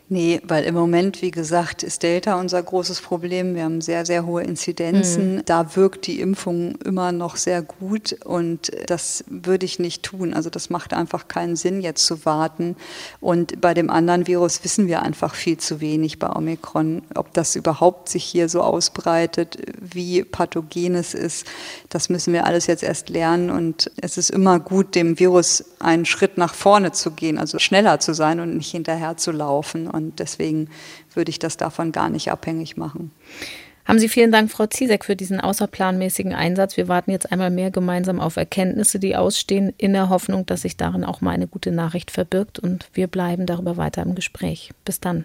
Nee, 0.09 0.41
weil 0.45 0.63
im 0.65 0.77
Moment, 0.77 1.21
wie 1.21 1.33
gesagt, 1.33 1.83
ist 1.83 2.05
Delta 2.05 2.39
unser 2.39 2.63
großes 2.63 3.01
Problem. 3.01 3.57
Wir 3.57 3.65
haben 3.65 3.81
sehr, 3.81 4.07
sehr 4.07 4.25
hohe 4.25 4.45
Inzidenzen. 4.45 5.37
Mhm. 5.37 5.43
Da 5.47 5.75
wirkt 5.75 6.07
die 6.07 6.21
Impfung 6.21 6.77
immer 6.85 7.11
noch 7.11 7.35
sehr 7.35 7.61
gut 7.61 8.13
und 8.25 8.71
das 8.87 9.25
würde 9.27 9.67
ich 9.67 9.81
nicht 9.81 10.05
tun. 10.05 10.33
Also 10.33 10.49
das 10.49 10.71
macht 10.71 10.95
einfach 10.95 11.27
keinen 11.27 11.57
Sinn, 11.57 11.81
jetzt 11.81 12.07
zu 12.07 12.25
warten. 12.25 12.77
Und 13.21 13.61
bei 13.61 13.75
dem 13.75 13.91
anderen 13.91 14.29
Virus 14.29 14.63
wissen 14.63 14.87
wir 14.87 15.03
einfach 15.03 15.35
viel 15.35 15.59
zu 15.59 15.81
wenig 15.81 16.21
bei 16.21 16.31
Omikron. 16.31 17.03
Ob 17.17 17.35
das 17.35 17.57
überhaupt 17.57 18.09
sich 18.09 18.23
hier 18.23 18.49
so 18.49 18.61
ausbreitet, 18.61 19.59
wie 19.81 20.23
pathogen 20.23 20.95
es 20.95 21.15
ist, 21.15 21.49
das 21.89 22.11
müssen 22.11 22.33
wir 22.33 22.47
alles 22.47 22.69
jetzt 22.69 22.85
erst 22.85 23.09
lernen. 23.09 23.51
Und 23.51 23.91
es 24.01 24.19
ist 24.19 24.31
immer 24.31 24.61
gut, 24.61 24.95
dem 24.95 25.19
Virus 25.19 25.65
einen 25.81 26.05
Schritt 26.05 26.39
nach 26.39 26.55
vorne 26.55 26.93
zu 26.93 27.11
gehen, 27.11 27.39
also 27.39 27.59
schneller 27.59 27.99
zu 27.99 28.15
sein 28.15 28.39
und 28.39 28.57
nicht 28.57 28.71
hinterher 28.71 29.17
zu 29.17 29.33
laufen. 29.33 29.89
Und 30.05 30.19
deswegen 30.19 30.69
würde 31.15 31.31
ich 31.31 31.39
das 31.39 31.57
davon 31.57 31.93
gar 31.93 32.09
nicht 32.09 32.31
abhängig 32.31 32.77
machen. 32.77 33.11
Haben 33.87 34.01
Sie 34.01 34.09
vielen 34.09 34.33
Dank, 34.33 34.51
Frau 34.51 34.67
Ziesek, 34.67 35.05
für 35.05 35.15
diesen 35.15 35.41
außerplanmäßigen 35.41 36.35
Einsatz. 36.35 36.77
Wir 36.77 36.89
warten 36.89 37.13
jetzt 37.13 37.31
einmal 37.31 37.51
mehr 37.51 37.71
gemeinsam 37.71 38.21
auf 38.21 38.37
Erkenntnisse, 38.37 38.99
die 38.99 39.15
ausstehen, 39.15 39.73
in 39.79 39.93
der 39.93 40.09
Hoffnung, 40.09 40.45
dass 40.45 40.63
sich 40.63 40.77
darin 40.77 41.05
auch 41.05 41.21
mal 41.21 41.31
eine 41.31 41.47
gute 41.47 41.71
Nachricht 41.71 42.11
verbirgt. 42.11 42.59
Und 42.59 42.89
wir 42.95 43.07
bleiben 43.07 43.47
darüber 43.47 43.77
weiter 43.77 44.03
im 44.03 44.17
Gespräch. 44.17 44.73
Bis 44.85 44.99
dann. 44.99 45.25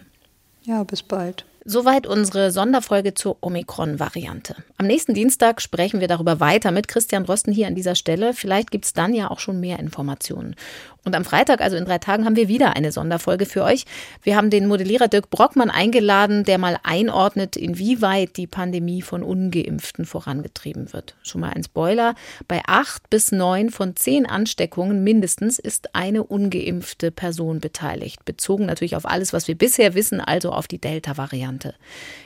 Ja, 0.64 0.84
bis 0.84 1.02
bald. 1.02 1.46
Soweit 1.64 2.08
unsere 2.08 2.52
Sonderfolge 2.52 3.14
zur 3.14 3.38
Omikron-Variante. 3.42 4.56
Am 4.78 4.88
nächsten 4.88 5.14
Dienstag 5.14 5.62
sprechen 5.62 6.00
wir 6.00 6.08
darüber 6.08 6.40
weiter 6.40 6.72
mit 6.72 6.88
Christian 6.88 7.26
Rosten 7.26 7.52
hier 7.52 7.68
an 7.68 7.76
dieser 7.76 7.94
Stelle. 7.94 8.34
Vielleicht 8.34 8.72
gibt 8.72 8.86
es 8.86 8.94
dann 8.94 9.14
ja 9.14 9.30
auch 9.30 9.40
schon 9.40 9.60
mehr 9.60 9.78
Informationen. 9.78 10.56
Und 11.04 11.16
am 11.16 11.26
Freitag, 11.26 11.62
also 11.62 11.78
in 11.78 11.86
drei 11.86 11.98
Tagen, 11.98 12.26
haben 12.26 12.36
wir 12.36 12.48
wieder 12.48 12.76
eine 12.76 12.92
Sonderfolge 12.92 13.48
für 13.48 13.64
euch. 13.64 13.86
Wir 14.22 14.36
haben 14.36 14.52
den 14.52 14.68
Modellierer 14.68 15.08
Dirk 15.08 15.32
Brockmann 15.32 15.72
eingeladen, 15.72 16.44
der 16.44 16.60
mal 16.60 16.78
einordnet, 16.84 17.56
inwieweit 17.56 18.38
die 18.38 18.46
Pandemie 18.46 19.02
von 19.02 19.24
Ungeimpften 19.24 20.06
vorangetrieben 20.06 20.94
wird. 20.94 21.16
Schon 21.24 21.42
mal 21.42 21.54
ein 21.54 21.64
Spoiler. 21.64 22.14
Bei 22.48 22.62
acht 22.68 23.10
bis 23.10 23.32
neun 23.32 23.72
von 23.72 23.96
zehn 23.96 24.28
Ansteckungen 24.28 25.04
mindestens 25.04 25.58
ist 25.58 25.96
eine 25.96 26.24
ungeimpfte 26.24 27.10
Person 27.10 27.62
beteiligt. 27.62 28.24
Bezogen 28.24 28.68
natürlich 28.68 28.96
auf 28.96 29.08
alles, 29.08 29.34
was 29.34 29.48
wir 29.48 29.56
bisher 29.58 29.96
wissen, 29.96 30.22
also 30.22 30.52
auf 30.52 30.68
die 30.68 30.80
Delta-Variante. 30.80 31.74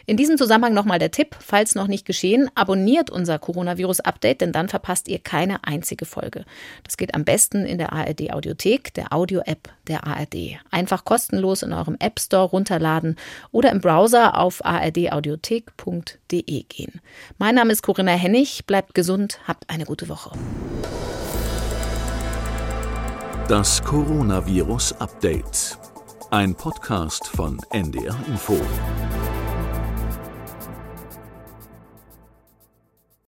In 0.05 0.17
diesem 0.17 0.37
Zusammenhang 0.37 0.73
nochmal 0.73 0.99
der 0.99 1.11
Tipp, 1.11 1.37
falls 1.39 1.75
noch 1.75 1.87
nicht 1.87 2.05
geschehen, 2.05 2.49
abonniert 2.55 3.09
unser 3.09 3.39
Coronavirus-Update, 3.39 4.41
denn 4.41 4.51
dann 4.51 4.67
verpasst 4.67 5.07
ihr 5.07 5.19
keine 5.19 5.63
einzige 5.63 6.03
Folge. 6.03 6.43
Das 6.83 6.97
geht 6.97 7.15
am 7.15 7.23
besten 7.23 7.65
in 7.65 7.77
der 7.77 7.93
ARD-Audiothek 7.93 8.64
Audiothek, 8.65 8.93
der 8.95 9.13
Audio-App 9.13 9.69
der 9.87 10.07
ARD. 10.07 10.57
Einfach 10.71 11.05
kostenlos 11.05 11.61
in 11.61 11.71
eurem 11.71 11.97
App 11.99 12.19
Store 12.19 12.49
runterladen 12.49 13.15
oder 13.51 13.71
im 13.71 13.79
Browser 13.79 14.39
auf 14.39 14.65
ardaudiothek.de 14.65 16.63
gehen. 16.63 16.99
Mein 17.37 17.53
Name 17.55 17.71
ist 17.71 17.83
Corinna 17.83 18.13
Hennig. 18.13 18.65
Bleibt 18.65 18.95
gesund, 18.95 19.39
habt 19.47 19.69
eine 19.69 19.85
gute 19.85 20.09
Woche. 20.09 20.31
Das 23.47 23.83
Coronavirus 23.83 24.93
Update. 24.93 25.77
Ein 26.31 26.55
Podcast 26.55 27.27
von 27.27 27.59
NDR 27.71 28.17
Info. 28.27 28.59